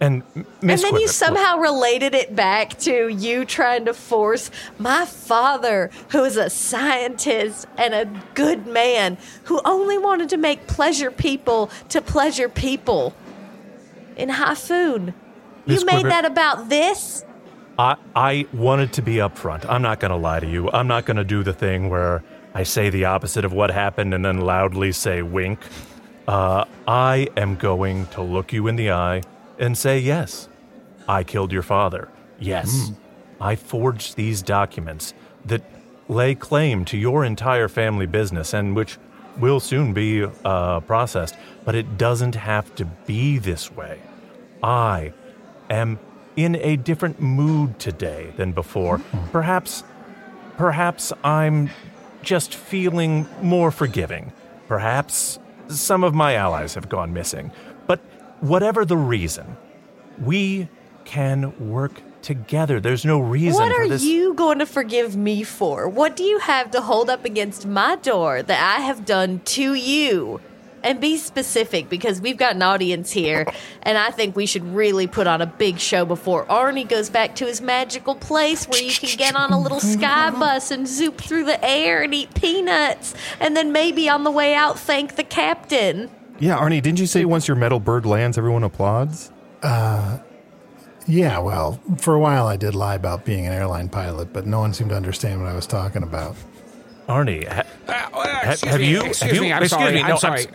[0.00, 4.50] And And Miss then you Quiver, somehow related it back to you trying to force
[4.78, 10.66] my father, who is a scientist and a good man, who only wanted to make
[10.66, 13.14] pleasure people to pleasure people
[14.16, 15.14] in Hafoon.
[15.66, 17.24] Miss You made Quiver- that about this?
[17.82, 19.68] I, I wanted to be upfront.
[19.68, 20.70] I'm not going to lie to you.
[20.70, 22.22] I'm not going to do the thing where
[22.54, 25.58] I say the opposite of what happened and then loudly say wink.
[26.28, 29.22] Uh, I am going to look you in the eye
[29.58, 30.48] and say, yes,
[31.08, 32.08] I killed your father.
[32.38, 32.92] Yes,
[33.40, 35.12] I forged these documents
[35.44, 35.62] that
[36.06, 38.96] lay claim to your entire family business and which
[39.38, 41.34] will soon be uh, processed.
[41.64, 44.00] But it doesn't have to be this way.
[44.62, 45.12] I
[45.68, 45.98] am
[46.36, 48.98] in a different mood today than before.
[48.98, 49.28] Hmm.
[49.30, 49.84] Perhaps,
[50.56, 51.70] perhaps I'm
[52.22, 54.32] just feeling more forgiving.
[54.68, 57.50] Perhaps some of my allies have gone missing.
[57.86, 58.00] But
[58.40, 59.56] whatever the reason,
[60.20, 60.68] we
[61.04, 62.80] can work together.
[62.80, 64.04] There's no reason What for are this.
[64.04, 65.88] you going to forgive me for?
[65.88, 69.74] What do you have to hold up against my door that I have done to
[69.74, 70.40] you?
[70.84, 73.46] And be specific because we've got an audience here,
[73.82, 77.36] and I think we should really put on a big show before Arnie goes back
[77.36, 81.20] to his magical place where you can get on a little sky bus and zoop
[81.20, 85.22] through the air and eat peanuts, and then maybe on the way out thank the
[85.22, 86.10] captain.
[86.40, 89.30] Yeah, Arnie, didn't you say once your metal bird lands, everyone applauds?
[89.62, 90.18] Uh,
[91.06, 94.58] yeah, well, for a while I did lie about being an airline pilot, but no
[94.58, 96.34] one seemed to understand what I was talking about.
[97.08, 99.52] Arnie, ha- Uh, excuse have me, you- Excuse have you- me.
[99.52, 99.94] I'm excuse sorry.
[99.94, 100.46] me, I'm no, I'm sorry.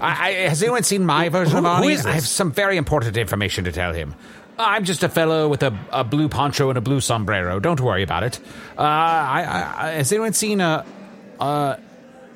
[0.00, 1.92] I, I, has anyone seen my version Who- of who Arnie?
[1.92, 4.14] is I have some very important information to tell him.
[4.58, 7.58] I'm just a fellow with a, a blue poncho and a blue sombrero.
[7.58, 8.38] Don't worry about it.
[8.78, 10.84] Uh, I, I, I, has anyone seen a?
[11.40, 11.76] Uh,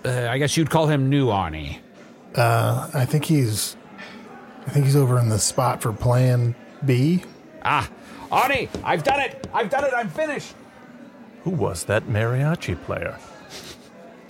[0.05, 1.79] uh, I guess you'd call him New Arnie.
[2.35, 3.77] Uh, I think he's,
[4.67, 7.23] I think he's over in the spot for Plan B.
[7.65, 7.89] Ah,
[8.33, 9.47] Arnie, I've done it.
[9.55, 9.93] I've done it.
[9.95, 10.55] I'm finished.
[11.45, 13.17] who was that mariachi player?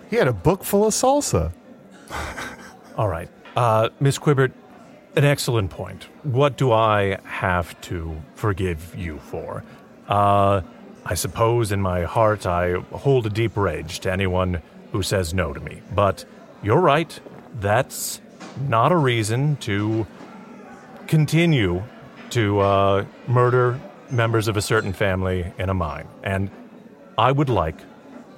[0.08, 1.52] He had a book full of salsa.
[2.96, 3.28] All right.
[3.54, 4.52] Uh, Miss Quibbert,
[5.16, 6.08] an excellent point.
[6.22, 9.64] What do I have to forgive you for?
[10.08, 10.62] Uh,
[11.04, 15.52] I suppose in my heart I hold a deep rage to anyone who says no
[15.52, 15.82] to me.
[15.94, 16.24] But
[16.62, 17.18] you're right.
[17.60, 18.20] That's
[18.68, 20.06] not a reason to
[21.06, 21.82] continue
[22.30, 26.08] to uh, murder members of a certain family in a mine.
[26.22, 26.50] And
[27.16, 27.76] I would like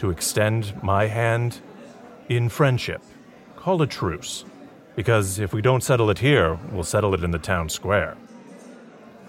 [0.01, 1.61] to extend my hand
[2.31, 3.03] in friendship.
[3.57, 4.47] Call a truce.
[4.97, 8.17] Because if we don't settle it here, we'll settle it in the town square.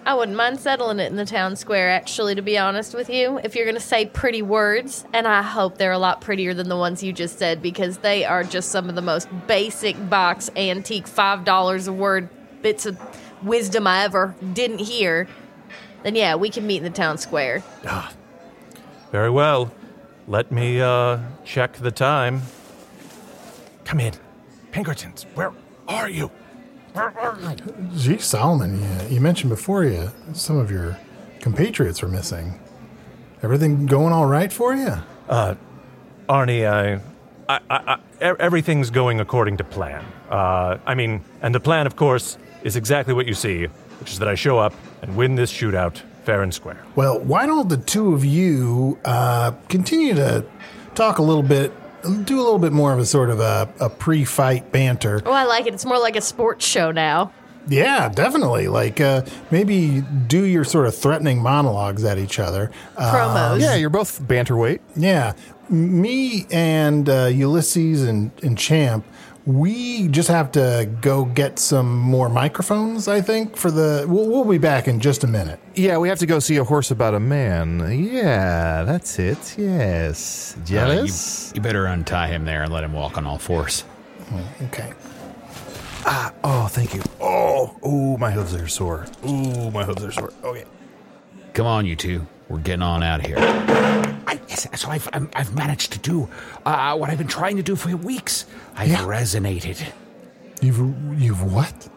[0.06, 3.38] I wouldn't mind settling it in the town square, actually, to be honest with you.
[3.44, 6.70] If you're going to say pretty words, and I hope they're a lot prettier than
[6.70, 10.50] the ones you just said, because they are just some of the most basic box,
[10.56, 12.30] antique, $5 a word
[12.62, 12.98] bits of
[13.44, 15.28] wisdom I ever didn't hear,
[16.02, 17.62] then yeah, we can meet in the town square.
[17.86, 18.12] Ah,
[19.12, 19.70] Very well.
[20.28, 22.42] Let me uh, check the time.
[23.84, 24.14] Come in.
[24.70, 25.52] Pinkertons, where
[25.88, 26.30] are you?
[27.96, 30.98] Gee, Solomon, you, you mentioned before you some of your
[31.40, 32.58] compatriots were missing.
[33.42, 34.94] Everything going all right for you?
[35.28, 35.56] Uh,
[36.28, 37.00] Arnie, I,
[37.48, 40.04] I, I, I, everything's going according to plan.
[40.30, 43.64] Uh, I mean, and the plan, of course, is exactly what you see,
[43.98, 46.84] which is that I show up and win this shootout fair and square.
[46.96, 50.44] Well, why don't the two of you uh, continue to
[50.94, 51.72] talk a little bit,
[52.24, 55.22] do a little bit more of a sort of a, a pre-fight banter?
[55.26, 55.74] Oh, I like it.
[55.74, 57.32] It's more like a sports show now.
[57.68, 58.68] Yeah, definitely.
[58.68, 62.72] Like uh, maybe do your sort of threatening monologues at each other.
[62.96, 63.60] Uh, Promos.
[63.60, 64.80] Yeah, you're both banterweight.
[64.96, 65.34] Yeah,
[65.68, 69.04] me and uh, Ulysses and, and Champ
[69.44, 73.08] we just have to go get some more microphones.
[73.08, 75.58] I think for the we'll, we'll be back in just a minute.
[75.74, 77.80] Yeah, we have to go see a horse about a man.
[77.92, 79.56] Yeah, that's it.
[79.58, 80.56] Yes.
[80.64, 81.50] Jealous?
[81.50, 83.84] Uh, you, you better untie him there and let him walk on all fours.
[84.62, 84.92] Okay.
[86.04, 87.02] Ah, oh, thank you.
[87.20, 89.06] Oh, oh, my hooves are sore.
[89.24, 90.32] oh my hooves are sore.
[90.42, 90.64] Okay.
[91.54, 92.26] Come on, you two.
[92.52, 93.36] We're getting on out of here.
[93.38, 94.38] I,
[94.76, 96.28] so I've, I'm- I've managed to do
[96.66, 98.44] uh, what I've been trying to do for weeks.
[98.76, 99.82] I've resonated.
[100.60, 101.88] You've you've what?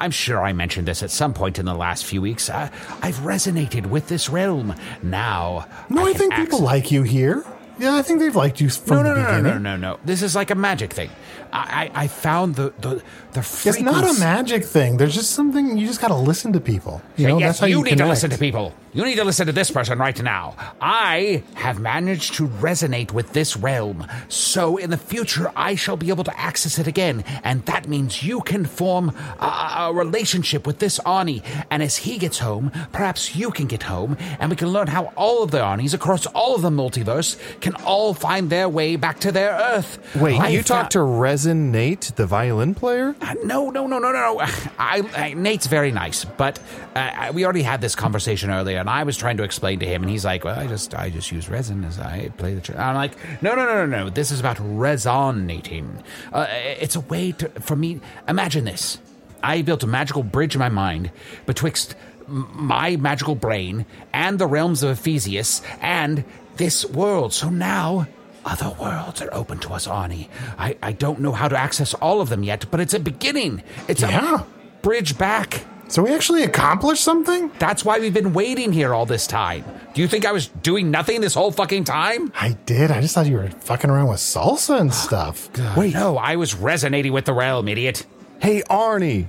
[0.00, 2.50] I'm sure I mentioned this at some point in the last few weeks.
[2.50, 2.70] Uh,
[3.02, 4.74] I've resonated with this realm.
[5.02, 7.44] Now, No, I, can think access- people like you here.
[7.78, 10.00] Yeah, I think they've liked you from No, the no, no, no, no, no, no.
[10.04, 11.08] This is like a magic thing.
[11.52, 13.40] I, I, I found the the the.
[13.40, 14.96] It's not a magic thing.
[14.96, 17.02] There's just something you just got to listen to people.
[17.16, 18.74] You know, yes, that's how you, you, need to listen to people.
[18.92, 20.56] You need to listen to this person right now.
[20.80, 26.08] I have managed to resonate with this realm, so in the future I shall be
[26.08, 29.44] able to access it again, and that means you can form a,
[29.78, 31.44] a relationship with this Arnie.
[31.70, 35.12] And as he gets home, perhaps you can get home, and we can learn how
[35.16, 39.20] all of the Anis across all of the multiverse can all find their way back
[39.20, 39.98] to their Earth.
[40.16, 41.02] Wait, I you found- talked to
[41.40, 43.16] Resin Nate, the violin player?
[43.18, 44.40] Uh, no, no, no, no, no.
[44.78, 46.58] I, I, Nate's very nice, but
[46.94, 50.02] uh, we already had this conversation earlier, and I was trying to explain to him,
[50.02, 52.76] and he's like, "Well, I just, I just use resin as I play the." Tr-.
[52.76, 54.10] I'm like, "No, no, no, no, no.
[54.10, 56.04] This is about resonating.
[56.30, 58.02] Uh, it's a way to, for me.
[58.28, 58.98] Imagine this:
[59.42, 61.10] I built a magical bridge in my mind
[61.46, 61.94] betwixt
[62.26, 66.22] my magical brain and the realms of Ephesius and
[66.56, 67.32] this world.
[67.32, 68.08] So now."
[68.44, 70.28] Other worlds are open to us, Arnie.
[70.58, 73.62] I, I don't know how to access all of them yet, but it's a beginning.
[73.88, 74.40] It's Yeah.
[74.40, 74.44] a
[74.82, 75.64] bridge back.
[75.88, 77.50] So we actually accomplished something?
[77.58, 79.64] That's why we've been waiting here all this time.
[79.92, 82.32] Do you think I was doing nothing this whole fucking time?
[82.40, 82.90] I did.
[82.92, 85.50] I just thought you were fucking around with salsa and stuff.
[85.76, 85.92] Wait.
[85.94, 88.06] No, I was resonating with the realm, idiot.
[88.40, 89.26] Hey, Arnie,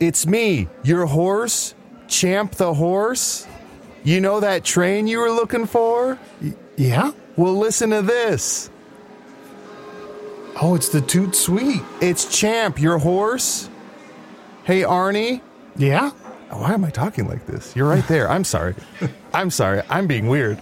[0.00, 1.74] it's me, your horse,
[2.08, 3.46] Champ the horse.
[4.04, 6.18] You know that train you were looking for?
[6.76, 7.12] Yeah?
[7.36, 8.70] Well, listen to this.
[10.60, 11.80] Oh, it's the Toot Sweet.
[12.00, 13.68] It's Champ, your horse.
[14.64, 15.40] Hey, Arnie.
[15.76, 16.10] Yeah?
[16.50, 17.74] Why am I talking like this?
[17.74, 18.30] You're right there.
[18.30, 18.74] I'm sorry.
[19.34, 19.82] I'm sorry.
[19.88, 20.58] I'm being weird.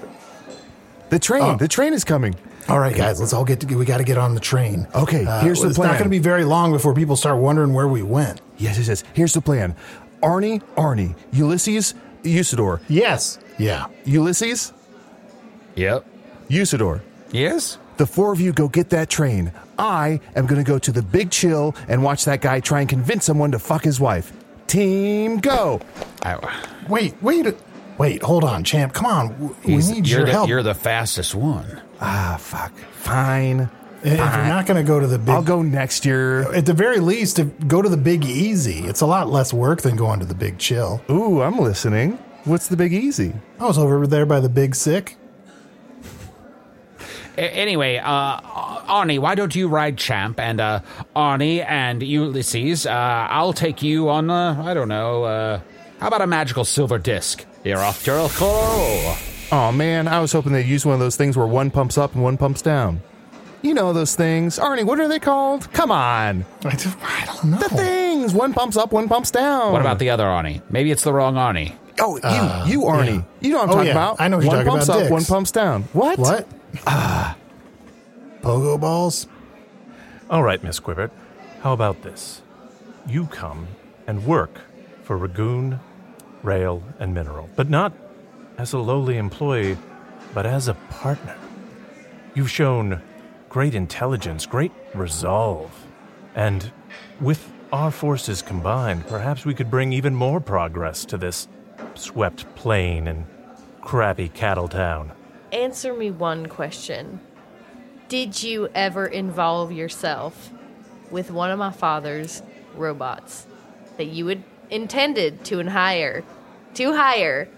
[1.11, 1.43] The train.
[1.43, 1.57] Oh.
[1.57, 2.37] The train is coming.
[2.69, 4.87] All right, guys, let's all get to, we got to get on the train.
[4.95, 5.71] Okay, uh, here's the plan.
[5.71, 8.41] It's not going to be very long before people start wondering where we went.
[8.59, 9.05] Yes, yes, yes.
[9.13, 9.75] Here's the plan.
[10.23, 12.81] Arnie, Arnie, Ulysses, Usador.
[12.89, 13.41] Yes.
[13.59, 13.87] Yeah.
[14.05, 14.73] Ulysses,
[15.75, 16.07] Yep.
[16.51, 17.01] Usador.
[17.31, 17.79] Yes?
[17.97, 19.53] The four of you go get that train.
[19.79, 22.89] I am going to go to the big chill and watch that guy try and
[22.89, 24.33] convince someone to fuck his wife.
[24.67, 25.81] Team, go.
[26.89, 27.55] Wait, wait,
[27.99, 28.93] wait, hold on, champ.
[28.95, 29.55] Come on.
[29.65, 30.49] We need you're your the, help.
[30.49, 31.81] You're the fastest one.
[32.01, 32.73] Ah, fuck.
[32.93, 33.71] Fine.
[34.03, 35.29] if you're not going to go to the big.
[35.29, 36.53] I'll go next year.
[36.53, 38.81] At the very least, go to the Big Easy.
[38.87, 41.01] It's a lot less work than going to the Big Chill.
[41.11, 42.19] Ooh, I'm listening.
[42.45, 43.35] What's the big easy?
[43.61, 45.17] I was over there by the Big Sick.
[47.41, 50.81] A- anyway, uh, Arnie, why don't you ride Champ and uh,
[51.17, 52.87] Arnie and Ulysses?
[52.87, 54.31] Uh, I'll take you on.
[54.31, 55.25] Uh, I don't know.
[55.25, 55.61] Uh,
[56.01, 57.45] how about a magical silver disc?
[57.65, 58.29] You're off to a
[59.53, 62.15] Oh man, I was hoping they'd use one of those things where one pumps up
[62.15, 63.01] and one pumps down.
[63.63, 64.59] You know those things.
[64.59, 65.71] Arnie, what are they called?
[65.73, 66.47] Come on.
[66.65, 67.59] I don't, I don't know.
[67.59, 68.33] The things.
[68.33, 69.73] One pumps up, one pumps down.
[69.73, 70.63] What about the other Arnie?
[70.71, 71.75] Maybe it's the wrong Arnie.
[71.99, 73.25] Oh, you, you Arnie.
[73.41, 73.93] You know what I'm Oh, talking yeah.
[73.93, 74.21] about.
[74.21, 75.11] I know what you're one talking pumps about, up, dicks.
[75.13, 75.83] one pumps down.
[75.93, 76.19] What?
[76.19, 76.49] What?
[76.87, 77.37] Ah.
[78.43, 79.27] Pogo balls?
[80.29, 81.11] All right, Miss Quibbert.
[81.63, 82.43] How about this?
[83.07, 83.67] You come
[84.07, 84.61] and work
[85.03, 85.79] for Ragoon,
[86.43, 87.93] Rail, and Mineral, but not
[88.57, 89.77] as a lowly employee,
[90.33, 91.37] but as a partner.
[92.35, 93.03] You've shown
[93.49, 95.87] great intelligence, great resolve,
[96.35, 96.71] and
[97.21, 101.49] with our forces combined, perhaps we could bring even more progress to this
[101.95, 103.27] swept plain and
[103.81, 105.13] crappy cattle town.
[105.53, 107.21] Answer me one question.
[108.09, 110.51] Did you ever involve yourself
[111.11, 112.43] with one of my father's
[112.75, 113.47] robots
[113.97, 116.23] that you had intended to hire
[116.75, 117.49] to hire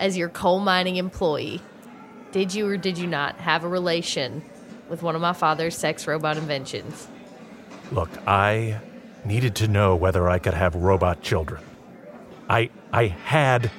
[0.00, 1.62] as your coal mining employee?
[2.32, 4.42] Did you or did you not have a relation
[4.88, 7.06] with one of my father's sex robot inventions?
[7.92, 8.80] Look, I
[9.24, 11.62] needed to know whether I could have robot children.
[12.48, 13.70] I I had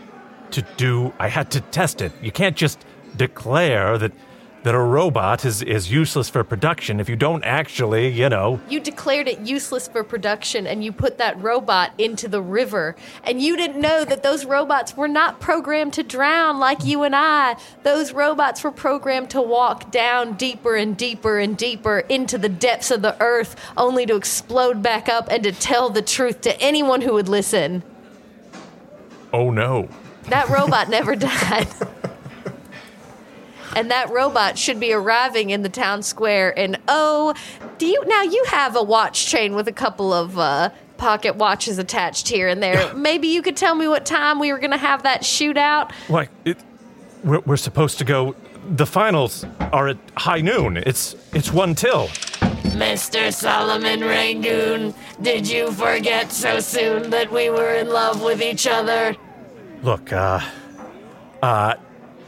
[0.52, 2.14] to do I had to test it.
[2.22, 4.12] You can't just declare that
[4.64, 8.60] that a robot is, is useless for production if you don't actually, you know.
[8.70, 12.96] You declared it useless for production and you put that robot into the river.
[13.24, 17.16] And you didn't know that those robots were not programmed to drown like you and
[17.16, 17.58] I.
[17.84, 22.92] Those robots were programmed to walk down deeper and deeper and deeper into the depths
[22.92, 27.02] of the earth, only to explode back up and to tell the truth to anyone
[27.02, 27.84] who would listen.
[29.34, 29.90] Oh no.
[30.24, 31.68] That robot never died.
[33.76, 36.58] And that robot should be arriving in the town square.
[36.58, 37.34] And oh,
[37.78, 40.70] do you now you have a watch chain with a couple of uh,
[41.02, 42.94] pocket watches attached here and there.
[42.96, 45.92] Maybe you could tell me what time we were going to have that shootout.
[46.10, 46.58] Like it,
[47.24, 48.36] we're, we're supposed to go.
[48.76, 49.44] The finals
[49.74, 50.78] are at high noon.
[50.78, 52.08] It's it's one till.
[52.78, 53.34] Mr.
[53.34, 59.16] Solomon Rangoon, did you forget so soon that we were in love with each other?
[59.84, 60.40] Look, uh,
[61.42, 61.74] uh,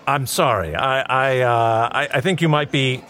[0.07, 0.75] I'm sorry.
[0.75, 3.03] I I uh, I, I think you might be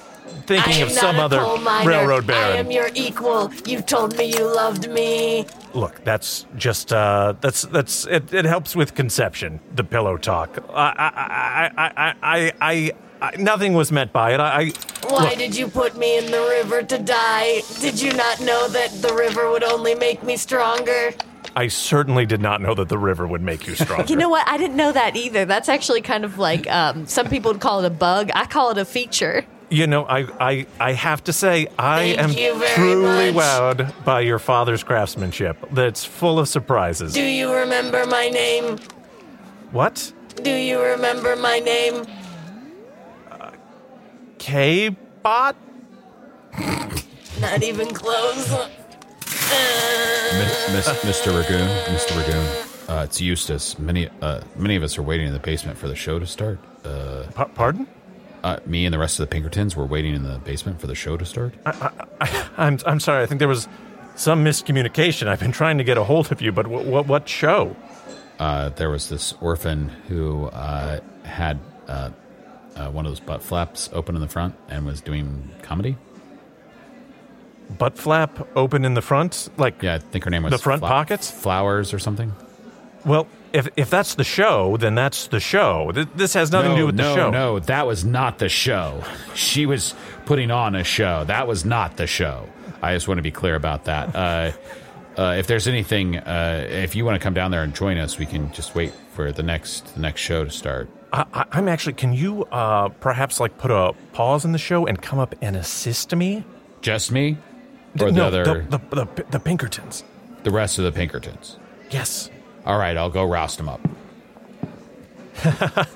[0.46, 1.40] thinking of some other
[1.86, 2.58] railroad I baron.
[2.58, 3.52] am your equal.
[3.66, 5.46] You told me you loved me.
[5.74, 9.60] Look, that's just uh, that's that's it, it helps with conception.
[9.76, 10.58] The pillow talk.
[10.74, 12.92] I I I I I I,
[13.22, 14.40] I nothing was meant by it.
[14.40, 14.62] I.
[14.62, 14.72] I
[15.10, 17.62] Why look, did you put me in the river to die?
[17.80, 21.14] Did you not know that the river would only make me stronger?
[21.56, 24.06] I certainly did not know that the river would make you stronger.
[24.10, 24.48] You know what?
[24.48, 25.46] I didn't know that either.
[25.46, 28.32] That's actually kind of like um, some people would call it a bug.
[28.34, 29.46] I call it a feature.
[29.70, 33.44] You know, I, I, I have to say, I Thank am truly much.
[33.44, 35.58] wowed by your father's craftsmanship.
[35.72, 37.14] That's full of surprises.
[37.14, 38.78] Do you remember my name?
[39.72, 40.14] what?
[40.44, 42.06] Do you remember my name?
[44.38, 44.90] K
[45.24, 45.56] bot?
[47.40, 48.54] Not even close.
[50.74, 51.32] Miss, Mr.
[51.32, 52.20] Ragoon, Mr.
[52.20, 53.78] Ragoon, uh, it's Eustace.
[53.78, 56.60] Many, uh, many of us are waiting in the basement for the show to start.
[56.84, 57.26] Uh,
[57.56, 57.88] pardon?
[58.44, 60.96] Uh, me and the rest of the Pinkertons were waiting in the basement for the
[60.96, 61.54] show to start.
[62.58, 63.24] I'm, I'm sorry.
[63.24, 63.68] I think there was
[64.16, 65.28] some miscommunication.
[65.28, 67.76] I've been trying to get a hold of you, but what, what, what show?
[68.40, 72.10] Uh, there was this orphan who uh, had uh,
[72.76, 75.96] uh, one of those butt flaps open in the front and was doing comedy.
[77.70, 79.50] Butt flap open in the front?
[79.58, 81.32] Like Yeah, I think her name was the front Fla- pockets?
[81.32, 82.34] Flowers or something.
[83.06, 85.92] Well, if, if that's the show, then that's the show.
[85.94, 87.30] Th- This has nothing no, to do with no, the show.
[87.32, 89.04] No, that was not the show.
[89.36, 89.94] She was
[90.26, 91.24] putting on a show.
[91.26, 92.48] That was not the show.
[92.82, 94.16] I just want to be clear about that.
[94.16, 94.52] Uh,
[95.18, 98.18] uh, if there's anything, uh, if you want to come down there and join us,
[98.18, 100.90] we can just wait for the next the next show to start.
[101.12, 101.94] I, I, I'm actually.
[101.94, 105.56] Can you uh, perhaps like put a pause in the show and come up and
[105.56, 106.44] assist me?
[106.82, 107.38] Just me,
[108.00, 110.04] or the no, other, the, the, the, the Pinkertons.
[110.44, 111.58] the rest of the Pinkertons.
[111.92, 112.30] Yes.
[112.66, 113.82] All right, I'll go roust them up.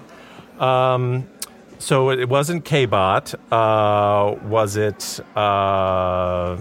[0.60, 1.30] Um,
[1.78, 3.36] so it wasn't K-Bot.
[3.54, 5.20] Uh, was it?
[5.38, 6.58] Uh,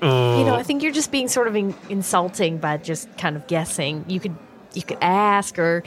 [0.00, 0.08] You
[0.44, 4.04] know, I think you're just being sort of in- insulting by just kind of guessing.
[4.06, 4.36] You could
[4.74, 5.82] you could ask or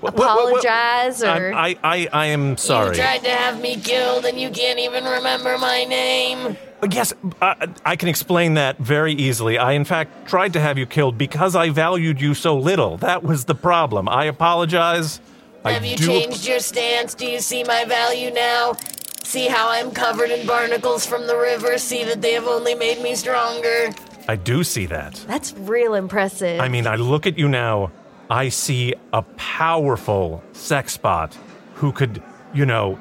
[0.00, 0.26] What- what- what-
[0.64, 2.96] apologize or I, I, I am sorry.
[2.96, 6.58] You tried to have me killed and you can't even remember my name.
[6.88, 7.12] Yes,
[7.42, 9.58] I, I can explain that very easily.
[9.58, 12.96] I, in fact, tried to have you killed because I valued you so little.
[12.98, 14.08] That was the problem.
[14.08, 15.20] I apologize.
[15.64, 17.14] Have I you do changed your stance?
[17.14, 18.76] Do you see my value now?
[19.24, 21.76] See how I'm covered in barnacles from the river?
[21.76, 23.90] See that they have only made me stronger?
[24.26, 25.14] I do see that.
[25.26, 26.60] That's real impressive.
[26.60, 27.90] I mean, I look at you now.
[28.30, 31.36] I see a powerful sex bot
[31.74, 32.22] who could,
[32.54, 32.98] you know,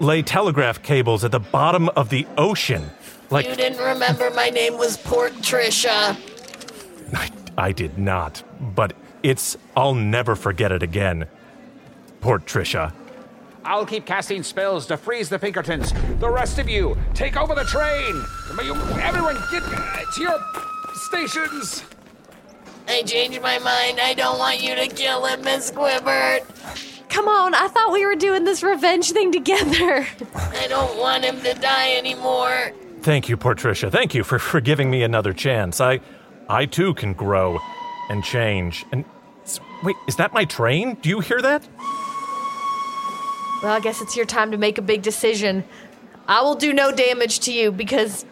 [0.00, 2.90] lay telegraph cables at the bottom of the ocean.
[3.32, 6.18] Like you didn't remember my name was Portricia.
[7.56, 8.42] I did not,
[8.74, 11.26] but it's I'll never forget it again.
[12.20, 12.92] Portricia.
[13.64, 15.94] I'll keep casting spells to freeze the Pinkertons.
[16.18, 18.22] The rest of you, take over the train.
[19.00, 20.38] Everyone, get to your
[20.94, 21.84] stations.
[22.86, 23.98] I changed my mind.
[23.98, 27.08] I don't want you to kill him, Miss Squibbert.
[27.08, 30.06] Come on, I thought we were doing this revenge thing together.
[30.34, 32.72] I don't want him to die anymore.
[33.02, 33.90] Thank you, Portricia.
[33.90, 35.80] Thank you for, for giving me another chance.
[35.80, 36.00] I
[36.48, 37.58] I too can grow
[38.08, 38.84] and change.
[38.92, 39.04] And
[39.82, 40.94] wait, is that my train?
[40.94, 41.66] Do you hear that?
[43.62, 45.64] Well, I guess it's your time to make a big decision.
[46.26, 48.24] I will do no damage to you because,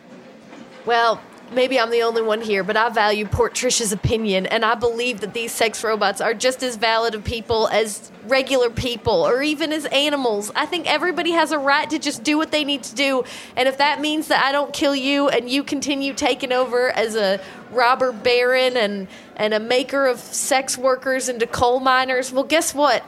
[0.86, 1.20] well,
[1.52, 5.34] maybe I'm the only one here, but I value Portricia's opinion, and I believe that
[5.34, 9.86] these sex robots are just as valid of people as regular people or even as
[9.86, 10.50] animals.
[10.54, 13.24] I think everybody has a right to just do what they need to do,
[13.56, 17.16] and if that means that I don't kill you and you continue taking over as
[17.16, 17.40] a
[17.70, 23.02] robber baron and and a maker of sex workers into coal miners, well, guess what?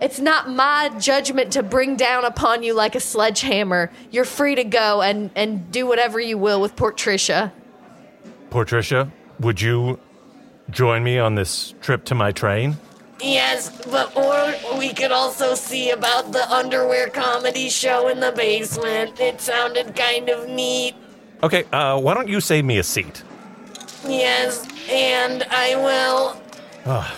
[0.00, 3.90] It's not my judgment to bring down upon you like a sledgehammer.
[4.10, 7.52] You're free to go and, and do whatever you will with Portricia.
[8.50, 9.98] Portricia, would you
[10.70, 12.76] join me on this trip to my train?
[13.20, 19.18] Yes, but or we could also see about the underwear comedy show in the basement.
[19.18, 20.94] It sounded kind of neat.
[21.42, 23.22] Okay, uh, why don't you save me a seat?
[24.06, 26.42] Yes, and I will.
[26.86, 27.16] Ah,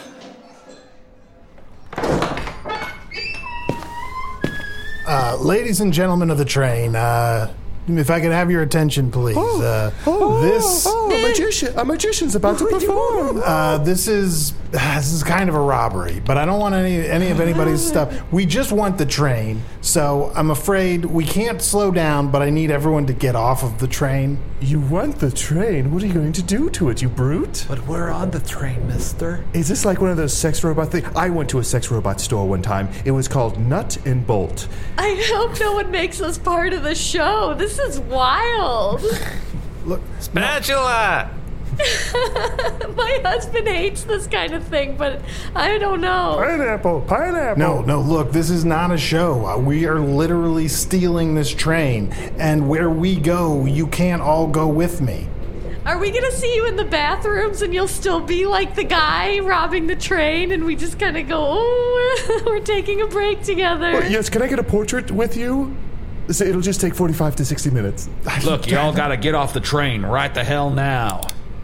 [5.06, 7.52] Uh, ladies and gentlemen of the train, uh,
[7.98, 9.36] if I could have your attention, please.
[9.36, 9.90] Uh,
[10.42, 11.72] this Oh, a magician!
[11.78, 13.42] A magician's about to perform.
[13.44, 17.30] uh, this is this is kind of a robbery, but I don't want any any
[17.30, 18.12] of anybody's stuff.
[18.32, 22.30] We just want the train, so I'm afraid we can't slow down.
[22.30, 24.38] But I need everyone to get off of the train.
[24.60, 25.90] You want the train?
[25.92, 27.64] What are you going to do to it, you brute?
[27.66, 29.42] But we're on the train, mister.
[29.54, 31.08] Is this like one of those sex robot things?
[31.16, 32.90] I went to a sex robot store one time.
[33.06, 34.68] It was called Nut and Bolt.
[34.98, 37.54] I hope no one makes us part of the show.
[37.54, 39.02] This is wild.
[39.84, 41.30] Look, Spatula!
[42.96, 45.22] My husband hates this kind of thing, but
[45.54, 46.36] I don't know.
[46.38, 47.58] Pineapple, pineapple.
[47.58, 49.46] No, no, look, this is not a show.
[49.46, 54.66] Uh, We are literally stealing this train, and where we go, you can't all go
[54.68, 55.28] with me.
[55.86, 59.38] Are we gonna see you in the bathrooms and you'll still be like the guy
[59.38, 64.06] robbing the train and we just kind of go, oh, we're taking a break together?
[64.06, 65.74] Yes, can I get a portrait with you?
[66.32, 68.08] So It'll just take 45 to 60 minutes.
[68.44, 71.22] Look, y'all gotta get off the train right the hell now.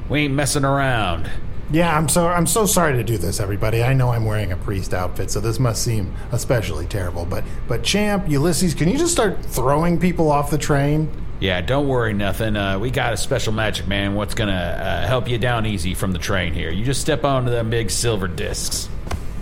[0.08, 1.30] We ain't messing around.
[1.70, 3.82] Yeah, I'm so I'm so sorry to do this, everybody.
[3.82, 7.24] I know I'm wearing a priest outfit, so this must seem especially terrible.
[7.24, 11.10] But but Champ, Ulysses, can you just start throwing people off the train?
[11.40, 12.56] Yeah, don't worry, nothing.
[12.56, 16.12] Uh, we got a special magic man what's gonna uh, help you down easy from
[16.12, 16.70] the train here.
[16.70, 18.88] You just step onto them big silver discs.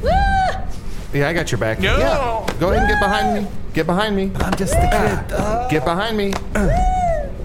[0.03, 1.79] Yeah, I got your back.
[1.79, 1.97] No!
[1.97, 2.57] Yeah.
[2.59, 3.51] Go ahead and get behind me.
[3.75, 4.31] Get behind me.
[4.37, 5.37] I'm just the kid.
[5.37, 5.67] Ah.
[5.69, 6.33] Get behind me.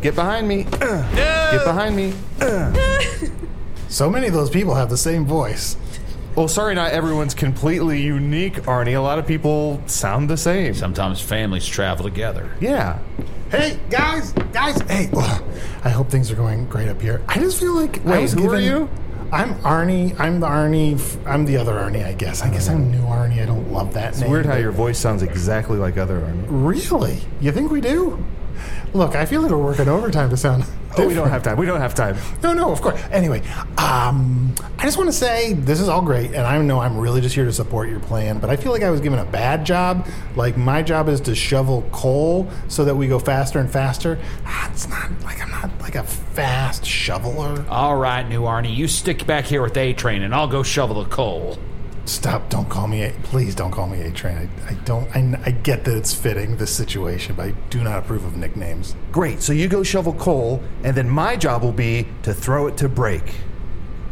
[0.01, 0.63] Get behind me.
[0.63, 2.13] Get behind me.
[3.89, 5.75] So many of those people have the same voice.
[6.35, 8.95] Well, sorry, not everyone's completely unique, Arnie.
[8.95, 10.75] A lot of people sound the same.
[10.75, 12.49] Sometimes families travel together.
[12.61, 12.99] Yeah.
[13.49, 14.79] Hey guys, guys.
[14.81, 15.43] Hey, ugh,
[15.83, 17.23] I hope things are going great up here.
[17.27, 18.89] I just feel like I Wait, was who are given- you?
[19.31, 20.19] I'm Arnie.
[20.19, 20.99] I'm the Arnie.
[21.27, 22.41] I'm the other Arnie, I guess.
[22.41, 23.41] I guess I'm new Arnie.
[23.41, 24.31] I don't love that It's name.
[24.31, 26.45] weird how your voice sounds exactly like other Arnie.
[26.47, 27.19] Really?
[27.39, 28.23] You think we do?
[28.93, 30.65] Look, I feel like we're working overtime to sound.
[30.97, 31.55] Oh, we don't have time.
[31.55, 32.17] We don't have time.
[32.43, 32.99] No, no, of course.
[33.11, 33.41] Anyway,
[33.77, 37.21] um, I just want to say this is all great, and I know I'm really
[37.21, 39.65] just here to support your plan, but I feel like I was given a bad
[39.65, 40.07] job.
[40.35, 44.17] Like, my job is to shovel coal so that we go faster and faster.
[44.45, 47.63] Ah, it's not like I'm not like a fast shoveler.
[47.69, 51.03] All right, new Arnie, you stick back here with A Train, and I'll go shovel
[51.03, 51.59] the coal.
[52.05, 52.49] Stop!
[52.49, 53.03] Don't call me.
[53.03, 54.49] A, please don't call me A Train.
[54.65, 55.07] I, I don't.
[55.15, 58.95] I, I get that it's fitting this situation, but I do not approve of nicknames.
[59.11, 59.41] Great.
[59.41, 62.89] So you go shovel coal, and then my job will be to throw it to
[62.89, 63.35] break.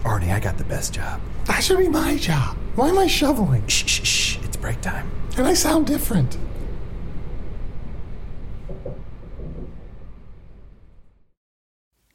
[0.03, 1.19] Arnie, I got the best job.
[1.45, 2.55] That should be my job.
[2.75, 3.65] Why am I shoveling?
[3.67, 4.37] Shh, shh, shh.
[4.43, 5.09] It's break time.
[5.37, 6.37] And I sound different.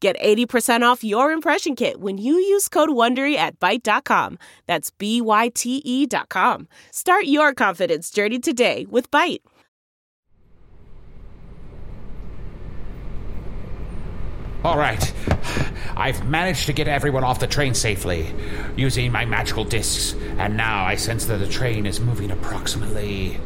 [0.00, 4.38] Get 80% off your impression kit when you use code WONDERY at Byte.com.
[4.66, 6.68] That's B-Y-T-E dot com.
[6.92, 9.40] Start your confidence journey today with Byte.
[14.64, 15.12] All right.
[15.96, 18.32] I've managed to get everyone off the train safely
[18.76, 23.40] using my magical discs, and now I sense that the train is moving approximately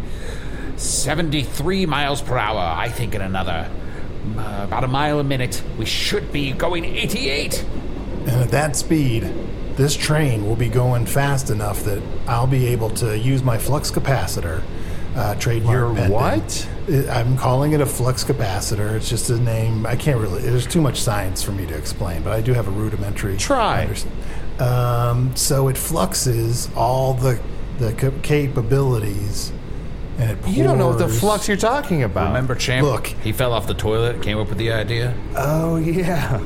[0.76, 2.58] 73 miles per hour.
[2.58, 3.70] I think in another
[4.36, 7.64] uh, about a mile a minute, we should be going 88.
[8.20, 9.24] And at that speed,
[9.76, 13.90] this train will be going fast enough that I'll be able to use my flux
[13.90, 14.62] capacitor.
[15.14, 16.12] Uh, trademark Your pending.
[16.12, 16.68] what?
[17.10, 18.94] I'm calling it a flux capacitor.
[18.94, 19.84] It's just a name.
[19.84, 20.40] I can't really.
[20.40, 23.36] There's too much science for me to explain, but I do have a rudimentary.
[23.36, 23.94] Try.
[24.58, 27.40] Um, so it fluxes all the
[27.78, 27.92] the
[28.22, 29.52] capabilities,
[30.22, 30.56] and it pours.
[30.56, 32.28] You don't know what the flux you're talking about.
[32.28, 32.86] Remember, champ?
[32.86, 33.06] Look.
[33.08, 35.14] he fell off the toilet, came up with the idea.
[35.36, 36.40] Oh yeah.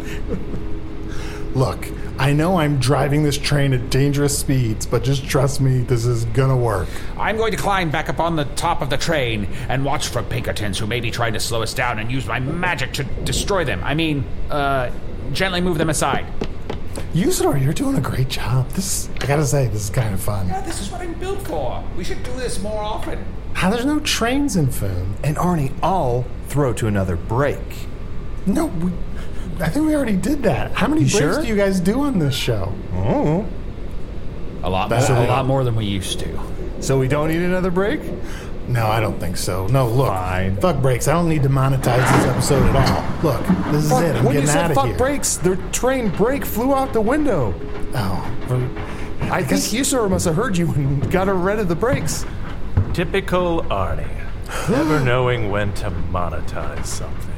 [1.54, 6.04] Look, I know I'm driving this train at dangerous speeds, but just trust me, this
[6.04, 6.88] is gonna work.
[7.18, 10.22] I'm going to climb back up on the top of the train and watch for
[10.22, 13.64] Pinkertons who may be trying to slow us down and use my magic to destroy
[13.64, 13.82] them.
[13.84, 14.90] I mean, uh,
[15.32, 16.26] gently move them aside.
[17.14, 18.68] Usador, you're doing a great job.
[18.70, 20.48] This, I gotta say, this is kind of fun.
[20.48, 21.82] Yeah, this is what I'm built for.
[21.96, 23.24] We should do this more often.
[23.56, 25.14] How there's no trains in Foon?
[25.24, 27.58] And Arnie, I'll throw to another break.
[28.44, 28.92] No, we,
[29.60, 30.72] I think we already did that.
[30.72, 31.42] How many You breaks sure?
[31.42, 32.72] do you guys do on this show?
[32.94, 33.46] Oh.
[34.62, 36.38] A lot more, That's a lot more than we used to.
[36.80, 38.00] So we don't need another break?
[38.68, 39.66] No, I don't think so.
[39.68, 40.56] No, look, Fine.
[40.60, 41.08] fuck breaks.
[41.08, 43.32] I don't need to monetize this episode at all.
[43.32, 44.16] Look, this is Fuck, it.
[44.16, 44.96] I'm when you getting said out of fuck here.
[44.98, 47.54] brakes, the train brake flew out the window.
[47.94, 52.26] Oh, well, I think Usador must have heard you and got rid of the brakes.
[52.96, 54.08] Typical Arnie.
[54.70, 57.34] Never knowing when to monetize something.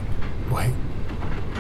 [0.53, 0.73] wait,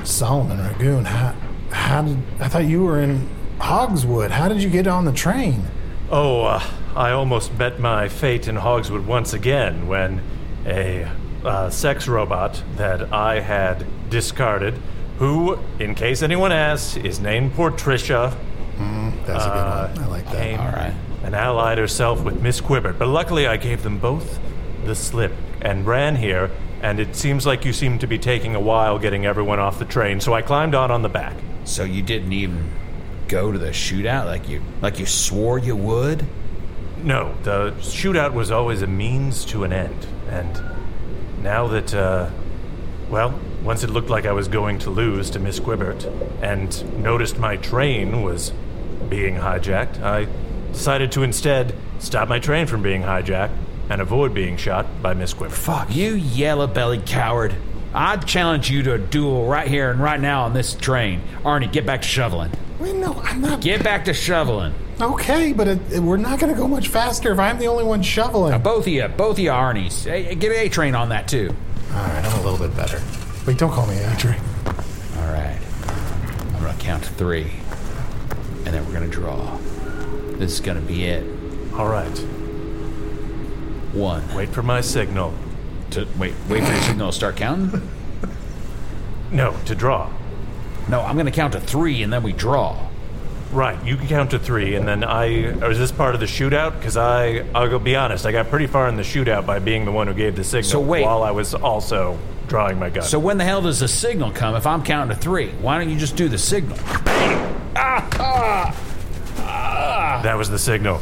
[0.04, 1.04] Solomon Ragoon.
[1.04, 1.34] How,
[1.72, 3.28] how did I thought you were in
[3.58, 4.30] Hogswood?
[4.30, 5.64] How did you get on the train?
[6.12, 6.62] Oh, uh,
[6.94, 10.22] I almost met my fate in Hogswood once again when
[10.64, 11.10] a
[11.44, 14.74] uh, sex robot that I had discarded,
[15.18, 18.32] who, in case anyone asks, is named Portricia,
[19.26, 20.04] That's a Uh, good one.
[20.04, 20.34] I like that.
[20.36, 20.94] came All right.
[21.28, 22.98] And allied herself with Miss Quibbert.
[22.98, 24.40] But luckily, I gave them both
[24.86, 26.50] the slip and ran here.
[26.80, 29.84] And it seems like you seem to be taking a while getting everyone off the
[29.84, 31.36] train, so I climbed on on the back.
[31.64, 32.70] So you didn't even
[33.28, 36.24] go to the shootout like you like you swore you would?
[37.02, 40.06] No, the shootout was always a means to an end.
[40.30, 40.58] And
[41.42, 42.30] now that, uh,
[43.10, 46.06] well, once it looked like I was going to lose to Miss Quibbert
[46.40, 48.50] and noticed my train was
[49.10, 50.26] being hijacked, I
[50.72, 53.56] decided to instead stop my train from being hijacked
[53.90, 55.56] and avoid being shot by Miss Quibbert.
[55.56, 57.54] Fuck you, yellow bellied coward.
[57.94, 61.22] I'd challenge you to a duel right here and right now on this train.
[61.42, 62.50] Arnie, get back to shoveling.
[62.78, 63.60] Wait, no, I'm not.
[63.60, 64.74] Get back to shoveling.
[65.00, 67.84] Okay, but it, it- we're not going to go much faster if I'm the only
[67.84, 68.50] one shoveling.
[68.52, 70.04] Now, both of you, both of you Arnie's.
[70.04, 71.54] Hey, get A train on that too.
[71.92, 73.00] All right, I'm a little bit better.
[73.46, 74.40] Wait, don't call me Adrian.
[74.66, 75.58] All right.
[76.54, 77.50] I'm gonna count to three,
[78.66, 79.58] and then we're gonna draw.
[80.38, 81.24] This is gonna be it.
[81.74, 82.16] All right,
[83.92, 84.22] One.
[84.34, 85.34] wait for my signal.
[85.90, 86.34] To wait.
[86.48, 87.88] Wait for your signal to start counting.
[89.30, 90.10] No, to draw.
[90.88, 92.88] No, I'm gonna count to three, and then we draw.
[93.52, 95.48] Right, you can count to three, and then I.
[95.62, 96.78] Or is this part of the shootout?
[96.78, 99.84] Because I, I'll go be honest, I got pretty far in the shootout by being
[99.84, 100.70] the one who gave the signal.
[100.70, 101.02] So wait.
[101.02, 103.04] while I was also drawing my gun.
[103.04, 104.54] So when the hell does the signal come?
[104.54, 106.78] If I'm counting to three, why don't you just do the signal?
[107.76, 108.08] Ah!
[108.18, 108.87] Ah!
[110.08, 110.22] Ah!
[110.22, 111.00] that was the signal.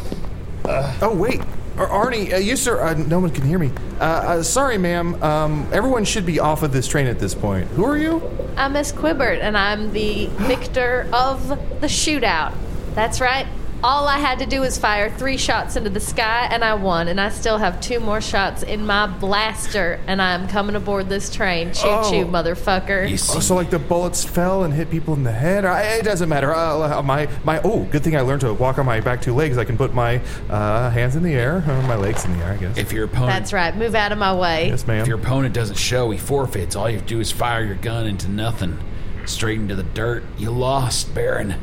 [1.00, 1.40] Oh wait,
[1.78, 3.70] Ar- Arnie, uh, you sir, uh, no one can hear me.
[4.00, 5.22] Uh, uh, sorry, ma'am.
[5.22, 7.68] Um, everyone should be off of this train at this point.
[7.68, 8.20] Who are you?
[8.56, 12.52] I'm Miss Quibbert, and I'm the victor of the shootout.
[12.94, 13.46] That's right.
[13.84, 17.08] All I had to do was fire three shots into the sky, and I won.
[17.08, 21.30] And I still have two more shots in my blaster, and I'm coming aboard this
[21.32, 21.72] train.
[21.72, 22.10] Choo Oh.
[22.10, 23.06] choo, motherfucker.
[23.08, 25.64] You Oh, so like the bullets fell and hit people in the head.
[25.64, 26.54] I, it doesn't matter.
[26.54, 27.60] Uh, my my.
[27.62, 29.58] Oh, good thing I learned to walk on my back two legs.
[29.58, 32.52] I can put my uh, hands in the air, or my legs in the air.
[32.52, 32.78] I guess.
[32.78, 33.76] if your opponent That's right.
[33.76, 34.68] Move out of my way.
[34.68, 35.02] yes, ma'am.
[35.02, 36.74] If your opponent doesn't show, he forfeits.
[36.76, 38.78] All you have to do is fire your gun into nothing,
[39.26, 40.24] straight into the dirt.
[40.38, 41.56] You lost, Baron.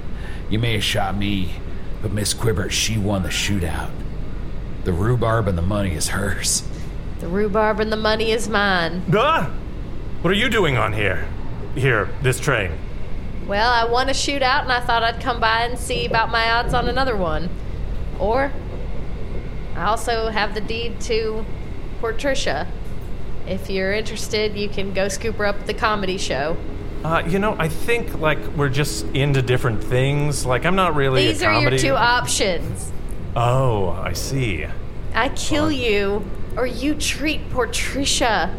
[0.49, 1.53] You may have shot me,
[2.03, 3.89] but Miss Quibbert, she won the shootout.
[4.83, 6.61] The rhubarb and the money is hers.
[7.21, 9.01] The rhubarb and the money is mine.
[9.13, 9.49] Ah!
[10.21, 11.25] What are you doing on here?
[11.75, 12.73] Here, this train.
[13.47, 16.51] Well, I won a shootout, and I thought I'd come by and see about my
[16.51, 17.49] odds on another one.
[18.19, 18.51] Or,
[19.75, 21.45] I also have the deed to
[22.01, 22.67] Portricia.
[23.47, 26.57] If you're interested, you can go scoop her up at the comedy show.
[27.03, 30.45] Uh, you know, I think like we're just into different things.
[30.45, 31.27] Like I'm not really.
[31.27, 32.91] These are your two options.
[33.35, 34.65] Oh, I see.
[35.13, 36.25] I kill you,
[36.55, 38.53] or you treat Portricia.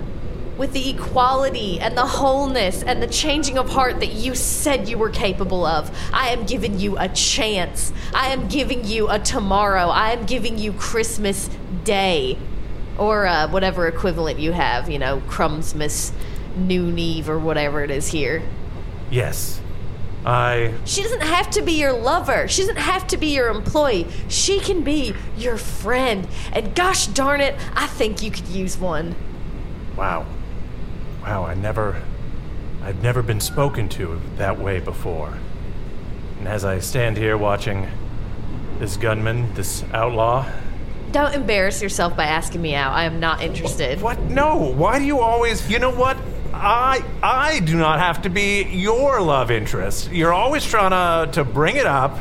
[0.56, 4.96] with the equality and the wholeness and the changing of heart that you said you
[4.96, 5.90] were capable of.
[6.12, 7.92] I am giving you a chance.
[8.14, 9.88] I am giving you a tomorrow.
[9.88, 11.50] I am giving you Christmas
[11.82, 12.38] Day.
[12.98, 16.12] Or uh, whatever equivalent you have, you know, Crumbsmas,
[16.56, 18.42] Noon Eve, or whatever it is here.
[19.10, 19.60] Yes.
[20.24, 20.74] I.
[20.84, 22.48] She doesn't have to be your lover.
[22.48, 24.06] She doesn't have to be your employee.
[24.28, 26.26] She can be your friend.
[26.52, 29.14] And gosh darn it, I think you could use one.
[29.96, 30.26] Wow.
[31.22, 32.02] Wow, I never.
[32.82, 35.38] I've never been spoken to that way before.
[36.38, 37.88] And as I stand here watching
[38.78, 40.50] this gunman, this outlaw.
[41.12, 42.92] Don't embarrass yourself by asking me out.
[42.92, 44.00] I am not interested.
[44.00, 44.20] What?
[44.22, 44.56] No.
[44.56, 45.70] Why do you always.
[45.70, 46.16] You know what?
[46.62, 50.10] I I do not have to be your love interest.
[50.10, 52.18] You're always trying to, to bring it up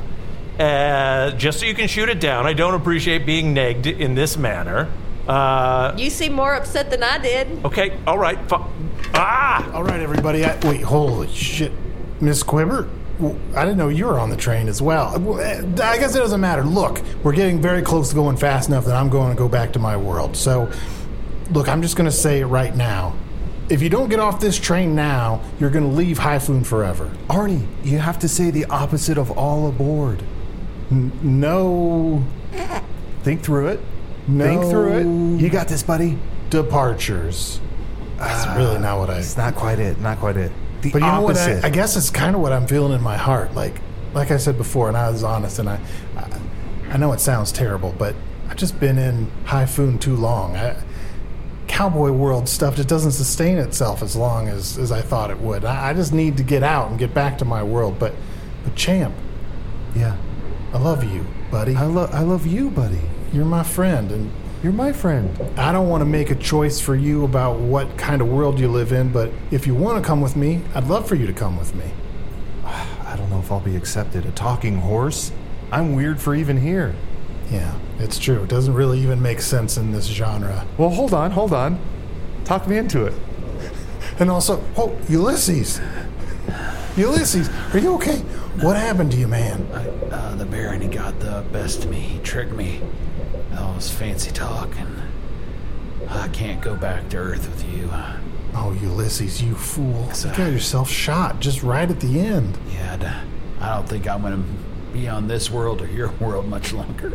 [0.60, 2.46] uh, just so you can shoot it down.
[2.46, 4.90] I don't appreciate being negged in this manner.
[5.28, 7.64] Uh, You seem more upset than I did.
[7.66, 8.38] okay, all right.
[8.50, 8.58] Fu-
[9.14, 9.72] ah!
[9.74, 10.44] All right, everybody.
[10.44, 11.72] I, wait, holy shit.
[12.20, 12.90] Miss Quibber?
[13.56, 15.08] I didn't know you were on the train as well.
[15.40, 16.64] I guess it doesn't matter.
[16.64, 19.72] Look, we're getting very close to going fast enough that I'm going to go back
[19.74, 20.36] to my world.
[20.36, 20.70] So,
[21.52, 23.14] look, I'm just going to say it right now.
[23.70, 27.10] If you don't get off this train now, you're going to leave Hyphoon forever.
[27.28, 30.22] Arnie, you have to say the opposite of all aboard.
[30.92, 32.24] N- no.
[33.24, 33.80] Think through it.
[34.28, 34.46] No.
[34.46, 35.42] Think through it.
[35.42, 36.20] You got this, buddy.
[36.50, 37.62] Departures.
[38.18, 39.20] That's really not what I.
[39.20, 40.00] It's not quite it.
[40.00, 40.52] Not quite it.
[40.82, 41.38] The But you know what?
[41.38, 43.54] I, I guess it's kind of what I'm feeling in my heart.
[43.54, 43.76] Like,
[44.14, 45.80] like I said before, and I was honest, and I,
[46.18, 46.40] I,
[46.92, 48.16] I know it sounds terrible, but
[48.50, 50.56] I've just been in Hyphoon too long.
[50.56, 50.76] I,
[51.74, 55.66] cowboy world stuff just doesn't sustain itself as long as, as I thought it would.
[55.66, 57.98] I, I just need to get out and get back to my world.
[57.98, 58.14] But,
[58.64, 59.16] but champ,
[59.96, 60.16] yeah,
[60.72, 61.76] I love you, buddy.
[61.76, 63.02] I love I love you, buddy.
[63.34, 65.36] You're my friend, and You're my friend.
[65.58, 68.68] I don't want to make a choice for you about what kind of world you
[68.68, 69.12] live in.
[69.12, 71.74] But if you want to come with me, I'd love for you to come with
[71.74, 71.90] me.
[72.66, 74.28] I don't know if I'll be accepted.
[74.28, 75.32] A talking horse?
[75.72, 76.94] I'm weird for even here.
[77.54, 78.42] Yeah, it's true.
[78.42, 80.66] It doesn't really even make sense in this genre.
[80.80, 81.80] Well, hold on, hold on.
[82.46, 83.14] Talk me into it.
[84.20, 85.80] And also, oh, Ulysses.
[86.98, 88.18] Ulysses, are you okay?
[88.62, 89.68] What happened to you, man?
[89.72, 92.00] I, uh, the Baron, he got the best of me.
[92.00, 92.82] He tricked me.
[93.58, 97.88] All his fancy talk, and I can't go back to Earth with you.
[98.56, 100.10] Oh, Ulysses, you fool.
[100.24, 102.58] You got yourself shot just right at the end.
[102.72, 103.24] Yeah,
[103.60, 104.63] I don't think I'm going to
[104.94, 107.14] be on this world or your world much longer.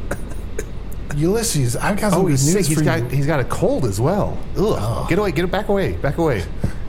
[1.17, 2.67] Ulysses, I've got some Oh, good he's news sick.
[2.67, 3.09] He's for got you.
[3.09, 4.37] he's got a cold as well.
[4.57, 4.77] Ugh.
[4.79, 5.07] Oh.
[5.09, 6.45] Get away, get it back away, back away.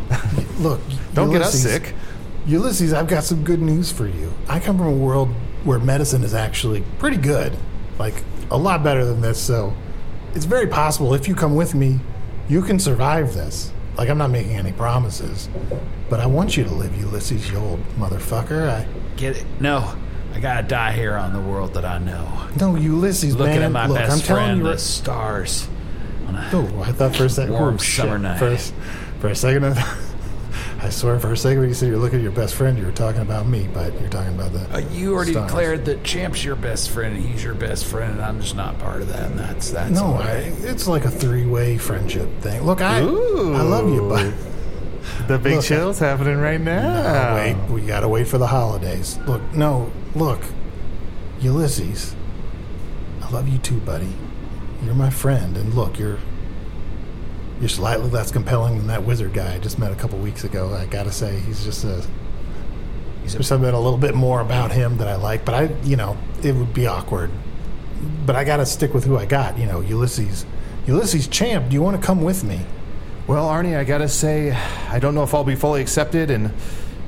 [0.59, 0.81] Look,
[1.13, 1.93] Don't get us sick.
[2.45, 4.33] Ulysses, I've got some good news for you.
[4.47, 5.29] I come from a world
[5.63, 7.55] where medicine is actually pretty good.
[7.97, 8.15] Like,
[8.51, 9.73] a lot better than this, so
[10.33, 11.99] it's very possible if you come with me,
[12.49, 13.71] you can survive this.
[13.97, 15.49] Like, I'm not making any promises,
[16.09, 18.69] but I want you to live, Ulysses, you old motherfucker.
[18.69, 18.87] I.
[19.17, 19.45] Get it?
[19.59, 19.95] No,
[20.33, 22.47] I gotta die here on the world that I know.
[22.59, 23.63] No, Ulysses, Looking man.
[23.63, 24.63] at my Look, best I'm telling friend, you.
[24.65, 25.67] the stars.
[26.51, 27.53] Oh, I thought for a second.
[27.53, 28.21] Warm oh, summer shit.
[28.21, 28.37] night.
[28.39, 28.57] For a,
[29.19, 29.97] for a second, I,
[30.81, 32.85] I swear, for a second, when you said you're looking at your best friend, you
[32.85, 34.61] were talking about me, but you're talking about the.
[34.73, 35.47] Uh, you already stars.
[35.47, 38.79] declared that Champ's your best friend and he's your best friend, and I'm just not
[38.79, 39.31] part of that.
[39.31, 42.61] And that's that's No, I, it's like a three-way friendship thing.
[42.61, 44.31] Look, I, I love you, but
[45.27, 47.03] The big Look, chill's happening right now.
[47.03, 49.17] No, wait, we gotta wait for the holidays.
[49.27, 50.41] Look, no, look,
[51.39, 52.15] Ulysses,
[53.21, 54.13] I love you too, buddy.
[54.83, 56.19] You're my friend, and look, you're
[57.59, 60.73] you're slightly less compelling than that wizard guy I just met a couple weeks ago.
[60.73, 62.05] I gotta say, he's just a.
[63.21, 65.97] he's There's something a little bit more about him that I like, but I, you
[65.97, 67.31] know, it would be awkward.
[68.25, 69.57] But I gotta stick with who I got.
[69.57, 70.45] You know, Ulysses,
[70.87, 71.67] Ulysses Champ.
[71.67, 72.61] Do you want to come with me?
[73.29, 74.53] Well, Arnie, I gotta say,
[74.89, 76.51] I don't know if I'll be fully accepted, and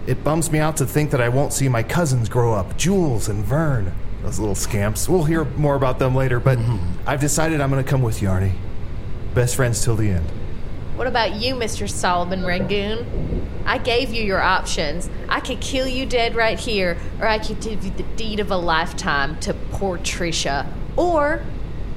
[0.05, 3.27] it bums me out to think that I won't see my cousins grow up, Jules
[3.27, 3.91] and Vern.
[4.21, 5.09] Those little scamps.
[5.09, 7.09] We'll hear more about them later, but mm-hmm.
[7.09, 8.53] I've decided I'm gonna come with you, Arnie.
[9.33, 10.27] Best friends till the end.
[10.95, 11.89] What about you, Mr.
[11.89, 13.63] Solomon Rangoon?
[13.65, 15.09] I gave you your options.
[15.27, 18.51] I could kill you dead right here, or I could give you the deed of
[18.51, 20.71] a lifetime to poor Trisha.
[20.95, 21.41] Or,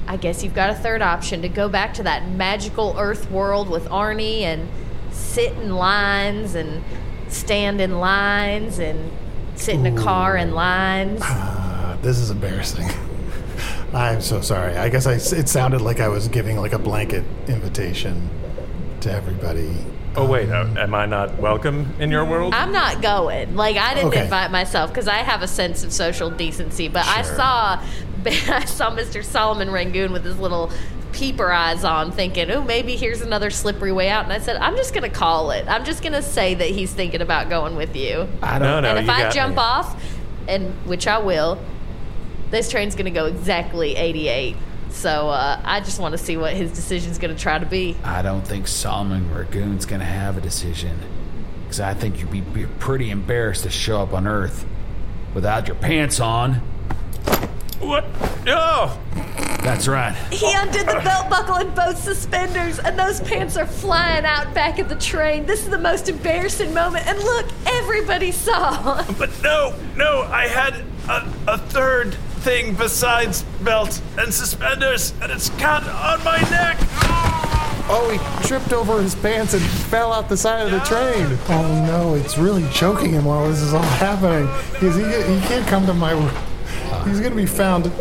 [0.07, 3.69] I guess you've got a third option to go back to that magical Earth world
[3.69, 4.69] with Arnie and
[5.11, 6.83] sit in lines and
[7.27, 9.11] stand in lines and
[9.55, 11.21] sit in a car in lines.
[11.23, 12.87] Uh, this is embarrassing.
[13.93, 14.75] I'm so sorry.
[14.75, 18.29] I guess I, it sounded like I was giving like a blanket invitation
[19.01, 19.73] to everybody.
[20.17, 22.53] Oh wait, uh, am I not welcome in your world?
[22.53, 23.55] I'm not going.
[23.55, 24.23] Like I didn't Okay.
[24.23, 26.87] invite myself because I have a sense of social decency.
[26.87, 27.81] But I saw,
[28.25, 29.23] I saw Mr.
[29.23, 30.71] Solomon Rangoon with his little
[31.11, 34.75] peeper eyes on, thinking, "Oh, maybe here's another slippery way out." And I said, "I'm
[34.77, 35.65] just gonna call it.
[35.67, 38.89] I'm just gonna say that he's thinking about going with you." I don't know.
[38.89, 39.61] and if you I got jump me.
[39.61, 40.01] off,
[40.47, 41.59] and which I will,
[42.51, 44.55] this train's gonna go exactly 88.
[44.95, 47.97] So uh, I just want to see what his decision's gonna try to be.
[48.03, 50.97] I don't think Solomon Ragoon's gonna have a decision.
[51.63, 54.65] Because I think you'd be, be pretty embarrassed to show up on Earth
[55.33, 56.55] without your pants on.
[57.79, 58.05] What?
[58.45, 58.97] No!
[59.61, 60.15] That's right.
[60.31, 64.79] He undid the belt buckle and both suspenders, and those pants are flying out back
[64.79, 65.45] of the train.
[65.45, 69.03] This is the most embarrassing moment, and look, everybody saw.
[69.17, 70.75] But no, no, I had
[71.09, 72.15] a, a third
[72.45, 76.77] thing besides belt and suspenders, and it's caught on my neck.
[77.89, 81.25] Oh, he tripped over his pants and fell out the side of the train.
[81.49, 84.47] Oh no, it's really choking him while this is all happening.
[84.79, 86.13] He's, he, he can't come to my.
[87.05, 87.91] He's gonna be found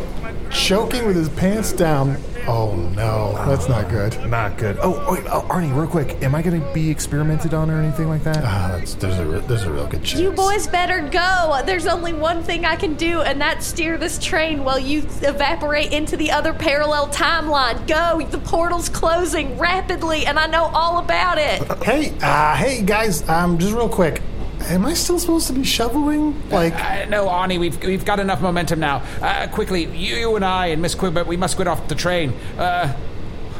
[0.50, 2.18] choking with his pants down.
[2.46, 4.28] Oh no, that's not good.
[4.28, 4.76] Not good.
[4.82, 6.22] Oh, wait, oh, Arnie, real quick.
[6.22, 8.44] Am I going to be experimented on or anything like that?
[8.44, 10.20] Ah, that's, there's a re- there's a real good chance.
[10.20, 11.62] You boys better go.
[11.64, 15.92] There's only one thing I can do, and that's steer this train while you evaporate
[15.92, 17.86] into the other parallel timeline.
[17.86, 18.24] Go.
[18.26, 21.62] The portal's closing rapidly, and I know all about it.
[21.82, 24.20] Hey, uh, hey guys, um, just real quick.
[24.66, 26.40] Am I still supposed to be shoveling?
[26.50, 29.02] Like, Uh, no, Arnie, we've, we've got enough momentum now.
[29.20, 32.32] Uh, quickly, you, you and I and Miss Quibbert, we must get off the train.
[32.58, 32.94] Uh,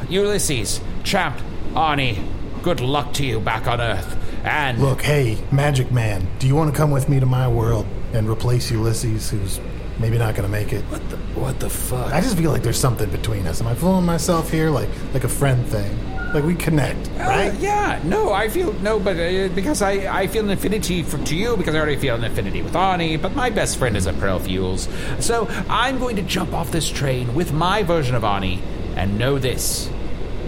[0.09, 1.39] Ulysses, Champ,
[1.73, 2.23] Arnie,
[2.63, 4.17] good luck to you back on Earth.
[4.43, 7.85] And look, hey, Magic Man, do you want to come with me to my world
[8.13, 9.59] and replace Ulysses, who's
[9.99, 10.83] maybe not gonna make it?
[10.85, 12.13] what the, what the fuck?
[12.13, 13.61] I just feel like there's something between us.
[13.61, 14.69] Am I fooling myself here?
[14.69, 15.97] Like, like a friend thing?
[16.35, 17.47] Like we connect, right?
[17.47, 21.17] Uh, yeah, no, I feel no, but uh, because I, I feel an affinity for,
[21.17, 23.21] to you because I already feel an affinity with Arnie.
[23.21, 24.89] But my best friend is a Pearl Fuels,
[25.21, 28.59] so I'm going to jump off this train with my version of Arnie.
[28.97, 29.87] And know this: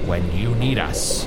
[0.05, 1.25] when you need us,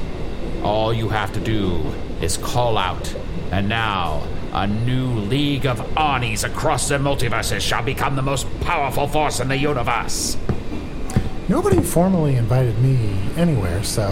[0.62, 1.82] all you have to do
[2.20, 3.14] is call out.
[3.50, 9.08] And now, a new league of Arnies across the multiverses shall become the most powerful
[9.08, 10.36] force in the universe.
[11.50, 14.04] Nobody formally invited me anywhere, so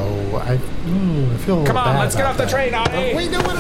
[0.43, 2.51] I, mm, I feel a little Come on, bad let's get about off the that.
[2.51, 3.15] train, Arnie.
[3.15, 3.55] Wait, no, what?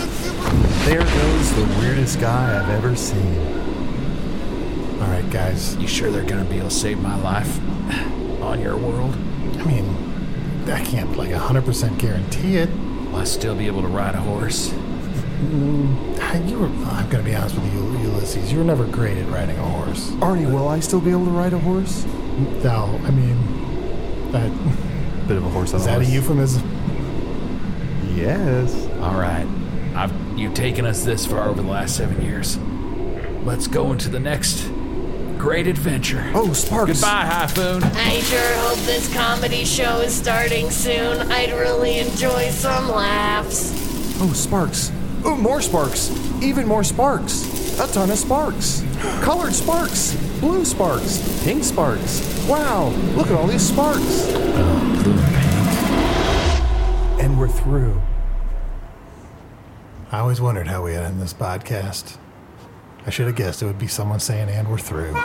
[0.84, 3.38] There goes the weirdest guy I've ever seen.
[5.00, 5.76] All right, guys.
[5.76, 7.60] You sure they're gonna be able to save my life
[8.42, 9.14] on your world?
[9.58, 9.86] I mean,
[10.66, 12.70] I can't like 100% guarantee it.
[12.70, 14.70] Will I still be able to ride a horse?
[14.70, 16.66] Mm, you were.
[16.66, 18.50] I'm gonna be honest with you, Ulysses.
[18.50, 20.10] You were never great at riding a horse.
[20.14, 22.04] Arnie, will I still be able to ride a horse?
[22.64, 23.57] No, I mean,
[24.32, 24.50] that,
[25.28, 26.08] Bit of a horse on is a that a horse.
[26.10, 26.62] euphemism?
[28.16, 28.74] Yes.
[29.00, 29.46] All right,
[29.94, 32.56] I've you've taken us this far over the last seven years.
[33.44, 34.66] Let's go into the next
[35.38, 36.30] great adventure.
[36.34, 36.92] Oh, Sparks.
[36.92, 37.82] Goodbye, Hyphoon.
[37.84, 41.30] I sure hope this comedy show is starting soon.
[41.30, 43.72] I'd really enjoy some laughs.
[44.20, 44.90] Oh, sparks.
[45.24, 46.10] Oh, more sparks.
[46.42, 47.42] Even more sparks.
[47.80, 48.82] A ton of sparks.
[49.22, 50.16] Colored sparks.
[50.40, 51.44] Blue sparks.
[51.44, 52.46] Pink sparks.
[52.48, 54.28] Wow, look at all these sparks.
[57.20, 58.02] And we're through.
[60.10, 62.16] I always wondered how we end this podcast.
[63.06, 65.16] I should have guessed it would be someone saying, "And we're through."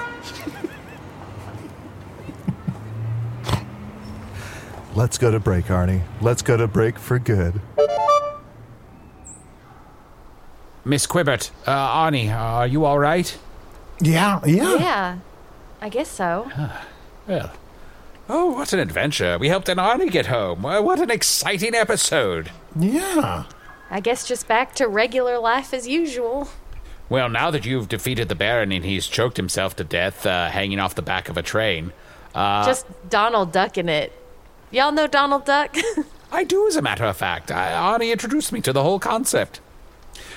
[4.93, 6.03] Let's go to break, Arnie.
[6.21, 7.61] Let's go to break for good.
[10.85, 13.37] Miss Quibbert, uh, Arnie, are you all right?
[14.01, 14.75] Yeah, yeah.
[14.75, 15.17] Yeah,
[15.81, 16.51] I guess so.
[17.25, 17.51] Well,
[18.27, 19.37] oh, what an adventure!
[19.39, 20.65] We helped an Arnie get home.
[20.65, 22.51] Uh, what an exciting episode!
[22.77, 23.45] Yeah.
[23.89, 26.49] I guess just back to regular life as usual.
[27.07, 30.79] Well, now that you've defeated the Baron and he's choked himself to death uh, hanging
[30.79, 31.93] off the back of a train,
[32.35, 34.11] uh, just Donald ducking it.
[34.71, 35.77] Y'all know Donald Duck?
[36.31, 37.51] I do, as a matter of fact.
[37.51, 39.61] I, Arnie introduced me to the whole concept.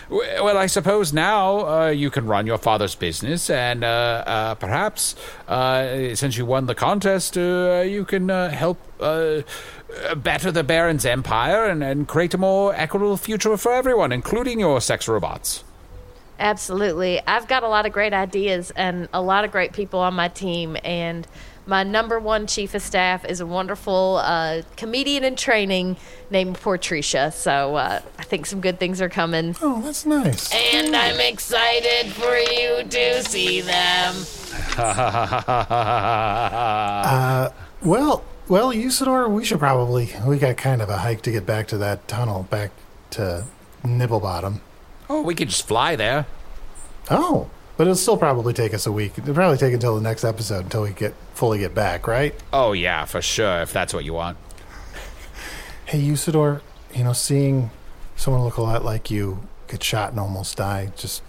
[0.08, 5.16] Well, I suppose now uh, you can run your father's business, and uh, uh, perhaps,
[5.48, 11.66] uh, since you won the contest, uh, you can uh, help better the Baron's empire
[11.66, 15.64] and, and create a more equitable future for everyone, including your sex robots.
[16.38, 17.20] Absolutely.
[17.26, 20.28] I've got a lot of great ideas and a lot of great people on my
[20.28, 20.76] team.
[20.84, 21.26] And
[21.66, 25.96] my number one chief of staff is a wonderful uh, comedian in training
[26.30, 27.32] named Portricia.
[27.32, 29.56] So uh, I think some good things are coming.
[29.60, 30.52] Oh, that's nice.
[30.54, 34.14] And I'm excited for you to see them.
[36.16, 37.50] Uh,
[37.82, 40.10] well, well, Usador, we should probably.
[40.26, 42.70] We got kind of a hike to get back to that tunnel, back
[43.10, 43.44] to
[43.84, 44.60] Nibblebottom.
[45.10, 46.26] oh, we could just fly there.
[47.10, 49.18] Oh, But it'll still probably take us a week.
[49.18, 52.34] It'll probably take until the next episode until we get fully get back, right?
[52.52, 54.38] Oh, yeah, for sure, if that's what you want.
[55.84, 56.62] Hey, Usador,
[56.94, 57.70] you know, seeing
[58.16, 61.22] someone look a lot like you get shot and almost die just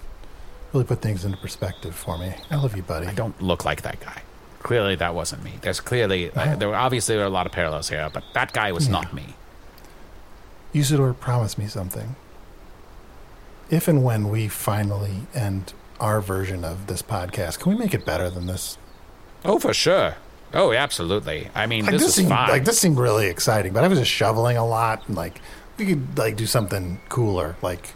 [0.72, 2.34] really put things into perspective for me.
[2.50, 3.08] I love you, buddy.
[3.08, 4.22] I don't look like that guy.
[4.60, 5.54] Clearly, that wasn't me.
[5.62, 8.54] There's clearly, uh, there were obviously there are a lot of parallels here, but that
[8.54, 8.93] guy was Yeah.
[8.93, 9.36] not me.
[10.74, 12.16] Usador, promise me something.
[13.70, 18.06] If and when we finally end our version of this podcast, can we make it
[18.06, 18.78] better than this?
[19.45, 20.16] Oh, for sure.
[20.54, 21.50] Oh, absolutely.
[21.54, 22.50] I mean, Like this, this, is seemed, fine.
[22.50, 25.41] like this seemed really exciting, but I was just shoveling a lot, and like
[25.78, 27.93] we could like do something cooler, like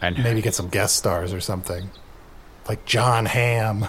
[0.00, 1.90] and maybe get some guest stars or something,
[2.68, 3.86] like John Hamm.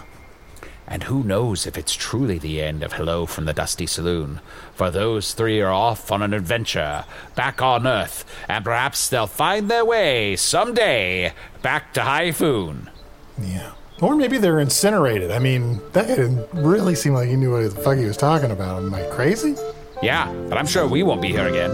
[0.86, 4.41] And who knows if it's truly the end of Hello from the Dusty Saloon?
[4.76, 9.72] For those three are off on an adventure back on Earth, and perhaps they'll find
[9.72, 11.32] their way someday
[11.62, 12.89] back to Hyphoon.
[13.41, 13.71] Yeah.
[14.01, 15.31] Or maybe they're incinerated.
[15.31, 18.51] I mean, that didn't really seem like he knew what the fuck he was talking
[18.51, 18.84] about.
[18.84, 19.55] Am I crazy?
[20.01, 21.71] Yeah, but I'm sure we won't be here again.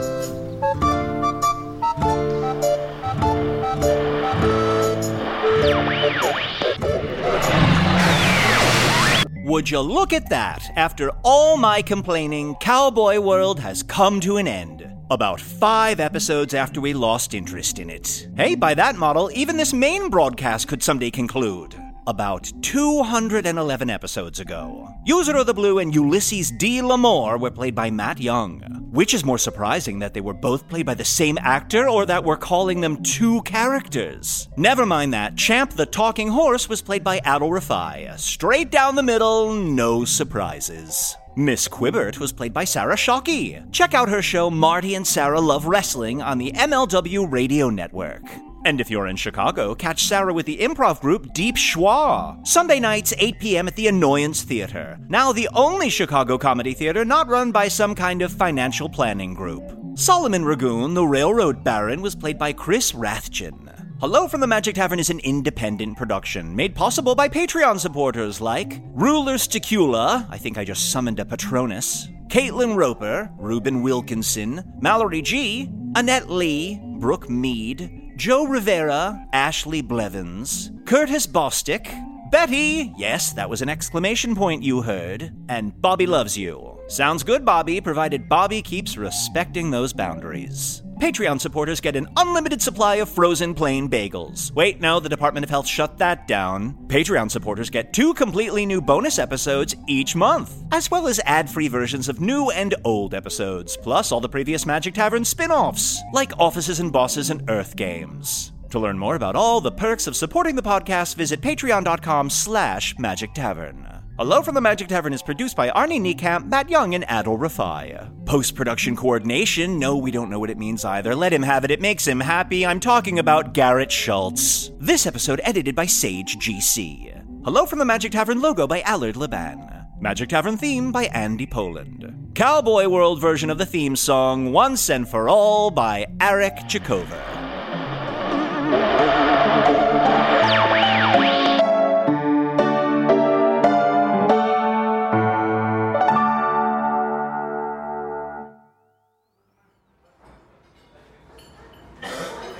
[9.49, 10.71] Would you look at that?
[10.75, 14.78] After all my complaining, Cowboy World has come to an end.
[15.11, 18.27] About five episodes after we lost interest in it.
[18.35, 21.73] Hey, by that model, even this main broadcast could someday conclude.
[22.05, 24.87] About 211 episodes ago.
[25.05, 26.79] User of the Blue and Ulysses D.
[26.81, 28.61] Lamore were played by Matt Young.
[28.91, 32.23] Which is more surprising that they were both played by the same actor or that
[32.23, 34.47] we're calling them two characters?
[34.57, 35.37] Never mind that.
[35.37, 38.19] Champ the Talking Horse was played by Adal Rifai.
[38.19, 41.15] Straight down the middle, no surprises.
[41.35, 43.71] Miss Quibbert was played by Sarah Shockey.
[43.71, 48.23] Check out her show Marty and Sarah Love Wrestling on the MLW Radio Network.
[48.65, 52.45] And if you're in Chicago, catch Sarah with the improv group Deep Schwa.
[52.45, 53.67] Sunday nights, 8 p.m.
[53.67, 54.99] at the Annoyance Theater.
[55.07, 59.63] Now the only Chicago comedy theater not run by some kind of financial planning group.
[59.95, 63.78] Solomon Ragoon, the railroad baron, was played by Chris Rathjen.
[64.01, 68.81] Hello from the Magic Tavern is an independent production made possible by Patreon supporters like
[68.93, 75.69] Ruler Sticula, I think I just summoned a Patronus, Caitlin Roper, Ruben Wilkinson, Mallory G,
[75.97, 81.91] Annette Lee, Brooke Mead, Joe Rivera, Ashley Blevins, Curtis Bostick,
[82.31, 86.79] Betty, yes, that was an exclamation point you heard, and Bobby loves you.
[86.87, 90.83] Sounds good, Bobby, provided Bobby keeps respecting those boundaries.
[90.99, 94.51] Patreon supporters get an unlimited supply of frozen plain bagels.
[94.51, 96.73] Wait, no, the Department of Health shut that down.
[96.87, 101.69] Patreon supporters get two completely new bonus episodes each month, as well as ad free
[101.69, 106.37] versions of new and old episodes, plus all the previous Magic Tavern spin offs, like
[106.37, 108.51] Offices and Bosses and Earth Games.
[108.71, 113.33] To learn more about all the perks of supporting the podcast, visit patreon.com slash magic
[113.33, 113.98] tavern.
[114.19, 118.25] Hello from the Magic Tavern is produced by Arnie Niekamp, Matt Young, and Adal Rifai.
[118.25, 121.15] Post production coordination, no, we don't know what it means either.
[121.15, 122.65] Let him have it, it makes him happy.
[122.65, 124.71] I'm talking about Garrett Schultz.
[124.77, 127.45] This episode edited by Sage GC.
[127.45, 129.65] Hello from the Magic Tavern logo by Allard Laban.
[130.01, 132.31] Magic Tavern theme by Andy Poland.
[132.35, 137.17] Cowboy World version of the theme song Once and For All by Eric Chikova.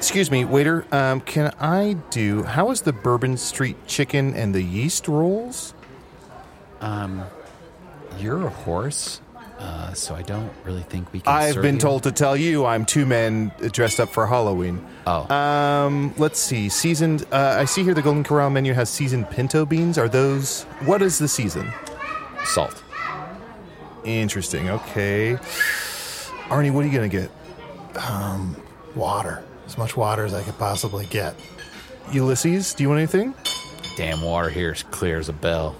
[0.09, 0.87] Excuse me, waiter.
[0.91, 2.41] Um, can I do?
[2.41, 5.75] How is the Bourbon Street chicken and the yeast rolls?
[6.81, 7.25] Um,
[8.17, 9.21] you're a horse,
[9.59, 11.31] uh, so I don't really think we can.
[11.31, 11.81] I've serve been you.
[11.81, 14.83] told to tell you I'm two men dressed up for Halloween.
[15.05, 15.31] Oh.
[15.31, 16.69] Um, let's see.
[16.69, 17.27] Seasoned.
[17.31, 19.99] Uh, I see here the Golden Corral menu has seasoned pinto beans.
[19.99, 20.63] Are those?
[20.85, 21.71] What is the season?
[22.45, 22.83] Salt.
[24.03, 24.71] Interesting.
[24.71, 25.37] Okay.
[26.47, 27.29] Arnie, what are you gonna get?
[27.95, 28.55] Um,
[28.95, 29.43] water.
[29.69, 31.35] As much water as I could possibly get.
[32.11, 33.35] Ulysses, do you want anything?
[33.95, 35.75] Damn water here is clear as a bell.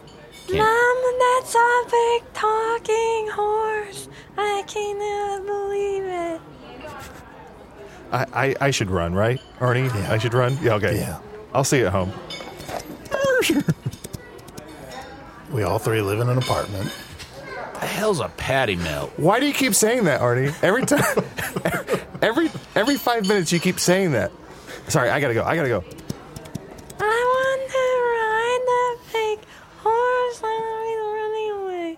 [0.53, 4.07] Mom, that's a big talking horse.
[4.37, 6.41] I cannot believe it.
[8.11, 9.89] I, I, I should run, right, Arnie?
[10.07, 10.55] I should run.
[10.61, 10.75] Yeah.
[10.75, 10.99] Okay.
[10.99, 11.19] Yeah.
[11.51, 12.13] I'll see you at home.
[15.51, 16.93] We all three live in an apartment.
[17.73, 19.11] The hell's a patty melt?
[19.17, 20.53] Why do you keep saying that, Arnie?
[20.61, 21.01] Every time,
[22.21, 24.31] every every five minutes, you keep saying that.
[24.87, 25.43] Sorry, I gotta go.
[25.43, 25.83] I gotta go.
[26.99, 29.39] I want to ride the big
[29.77, 30.41] horse.
[30.43, 30.61] I'm
[31.13, 31.97] running away.